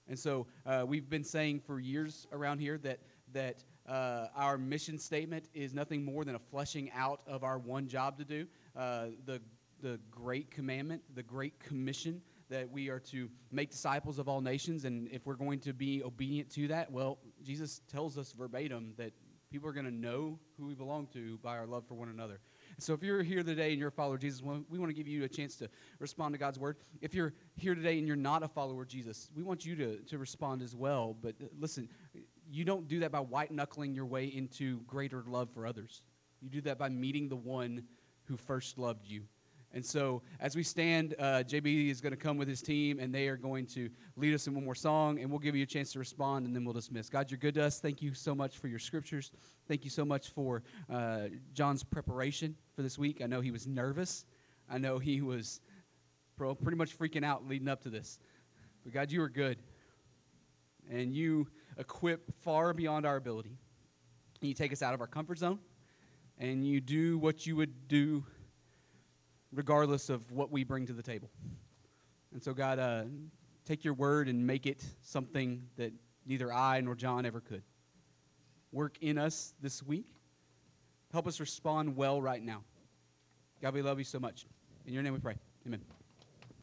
And 0.07 0.17
so 0.17 0.47
uh, 0.65 0.85
we've 0.87 1.09
been 1.09 1.23
saying 1.23 1.61
for 1.65 1.79
years 1.79 2.27
around 2.31 2.59
here 2.59 2.77
that 2.79 2.99
that 3.33 3.63
uh, 3.87 4.27
our 4.35 4.57
mission 4.57 4.97
statement 4.97 5.49
is 5.53 5.73
nothing 5.73 6.03
more 6.03 6.23
than 6.23 6.35
a 6.35 6.39
fleshing 6.39 6.91
out 6.95 7.21
of 7.27 7.43
our 7.43 7.57
one 7.57 7.87
job 7.87 8.17
to 8.17 8.25
do, 8.25 8.47
uh, 8.75 9.07
the 9.25 9.41
the 9.81 9.99
great 10.09 10.49
commandment, 10.51 11.01
the 11.13 11.23
great 11.23 11.59
commission 11.59 12.21
that 12.49 12.69
we 12.69 12.89
are 12.89 12.99
to 12.99 13.29
make 13.51 13.71
disciples 13.71 14.19
of 14.19 14.27
all 14.27 14.41
nations. 14.41 14.85
And 14.85 15.07
if 15.09 15.25
we're 15.25 15.35
going 15.35 15.59
to 15.61 15.73
be 15.73 16.03
obedient 16.03 16.49
to 16.51 16.67
that, 16.69 16.91
well, 16.91 17.19
Jesus 17.43 17.81
tells 17.91 18.17
us 18.17 18.31
verbatim 18.31 18.93
that 18.97 19.13
people 19.51 19.69
are 19.69 19.73
going 19.73 19.85
to 19.85 19.91
know 19.91 20.37
who 20.57 20.65
we 20.65 20.73
belong 20.73 21.07
to 21.13 21.37
by 21.41 21.57
our 21.57 21.65
love 21.65 21.87
for 21.87 21.93
one 21.93 22.09
another. 22.09 22.39
So 22.79 22.93
if 22.93 23.01
you're 23.01 23.23
here 23.23 23.41
today 23.41 23.69
and 23.69 23.79
you're 23.79 23.87
a 23.89 23.91
follower 23.91 24.15
of 24.15 24.21
Jesus, 24.21 24.41
we 24.41 24.77
want 24.77 24.89
to 24.89 24.93
give 24.93 25.07
you 25.07 25.23
a 25.23 25.29
chance 25.29 25.55
to 25.57 25.69
respond 25.99 26.33
to 26.33 26.37
God's 26.37 26.59
word. 26.59 26.77
If 27.01 27.13
you're 27.13 27.33
here 27.55 27.73
today 27.73 27.97
and 27.97 28.07
you're 28.07 28.17
not 28.17 28.43
a 28.43 28.47
follower 28.47 28.81
of 28.81 28.87
Jesus, 28.87 29.29
we 29.35 29.43
want 29.43 29.65
you 29.65 29.75
to, 29.77 29.97
to 29.97 30.17
respond 30.17 30.61
as 30.61 30.75
well. 30.75 31.15
But 31.19 31.35
uh, 31.41 31.47
listen, 31.59 31.87
you 32.49 32.65
don't 32.65 32.87
do 32.87 32.99
that 32.99 33.11
by 33.11 33.19
white 33.19 33.51
knuckling 33.51 33.95
your 33.95 34.05
way 34.05 34.25
into 34.25 34.81
greater 34.81 35.23
love 35.25 35.49
for 35.53 35.65
others. 35.65 36.01
You 36.41 36.49
do 36.49 36.61
that 36.61 36.77
by 36.77 36.89
meeting 36.89 37.29
the 37.29 37.35
one 37.35 37.85
who 38.25 38.37
first 38.37 38.77
loved 38.77 39.07
you. 39.07 39.23
And 39.75 39.85
so, 39.85 40.21
as 40.39 40.55
we 40.55 40.63
stand, 40.63 41.15
uh, 41.19 41.43
JB 41.45 41.91
is 41.91 41.99
going 41.99 42.11
to 42.11 42.17
come 42.17 42.37
with 42.37 42.47
his 42.47 42.61
team, 42.61 42.97
and 42.97 43.13
they 43.13 43.27
are 43.27 43.35
going 43.35 43.65
to 43.67 43.89
lead 44.15 44.33
us 44.33 44.47
in 44.47 44.55
one 44.55 44.63
more 44.63 44.73
song, 44.73 45.19
and 45.19 45.29
we'll 45.29 45.37
give 45.37 45.53
you 45.53 45.63
a 45.63 45.67
chance 45.67 45.91
to 45.91 45.99
respond, 45.99 46.45
and 46.45 46.55
then 46.55 46.63
we'll 46.63 46.73
dismiss. 46.73 47.09
God, 47.09 47.29
you're 47.29 47.37
good 47.37 47.55
to 47.55 47.65
us. 47.65 47.81
Thank 47.81 48.01
you 48.01 48.13
so 48.13 48.33
much 48.33 48.57
for 48.57 48.69
your 48.69 48.79
scriptures. 48.79 49.33
Thank 49.67 49.83
you 49.83 49.89
so 49.89 50.05
much 50.05 50.29
for 50.29 50.63
uh, 50.89 51.23
John's 51.53 51.83
preparation 51.83 52.55
for 52.73 52.83
this 52.83 52.97
week. 52.97 53.21
I 53.21 53.27
know 53.27 53.41
he 53.41 53.51
was 53.51 53.67
nervous. 53.67 54.23
I 54.69 54.77
know 54.77 54.97
he 54.97 55.21
was 55.21 55.59
pretty 56.37 56.77
much 56.77 56.97
freaking 56.97 57.25
out 57.25 57.45
leading 57.45 57.67
up 57.67 57.81
to 57.81 57.89
this. 57.89 58.17
But 58.85 58.93
God, 58.93 59.11
you 59.11 59.21
are 59.23 59.29
good, 59.29 59.57
and 60.89 61.13
you 61.13 61.49
equip 61.77 62.33
far 62.43 62.73
beyond 62.73 63.05
our 63.05 63.17
ability. 63.17 63.57
You 64.39 64.53
take 64.53 64.71
us 64.71 64.81
out 64.81 64.93
of 64.93 65.01
our 65.01 65.07
comfort 65.07 65.39
zone, 65.39 65.59
and 66.39 66.65
you 66.65 66.79
do 66.79 67.17
what 67.17 67.45
you 67.45 67.57
would 67.57 67.89
do 67.89 68.23
regardless 69.55 70.09
of 70.09 70.31
what 70.31 70.51
we 70.51 70.63
bring 70.63 70.85
to 70.85 70.93
the 70.93 71.01
table. 71.01 71.29
And 72.33 72.43
so, 72.43 72.53
God, 72.53 72.77
uh, 72.79 73.03
take 73.65 73.83
your 73.83 73.93
word 73.93 74.27
and 74.27 74.45
make 74.45 74.65
it 74.65 74.83
something 75.01 75.63
that 75.77 75.93
neither 76.25 76.51
I 76.51 76.81
nor 76.81 76.95
John 76.95 77.25
ever 77.25 77.39
could. 77.39 77.63
Work 78.71 78.97
in 79.01 79.17
us 79.17 79.53
this 79.61 79.81
week. 79.81 80.07
Help 81.11 81.27
us 81.27 81.39
respond 81.39 81.95
well 81.95 82.21
right 82.21 82.43
now. 82.43 82.63
God, 83.61 83.73
we 83.73 83.81
love 83.81 83.99
you 83.99 84.03
so 84.03 84.19
much. 84.19 84.45
In 84.85 84.93
your 84.93 85.01
name 85.01 85.13
we 85.13 85.19
pray. 85.19 85.35
Amen. 85.65 85.94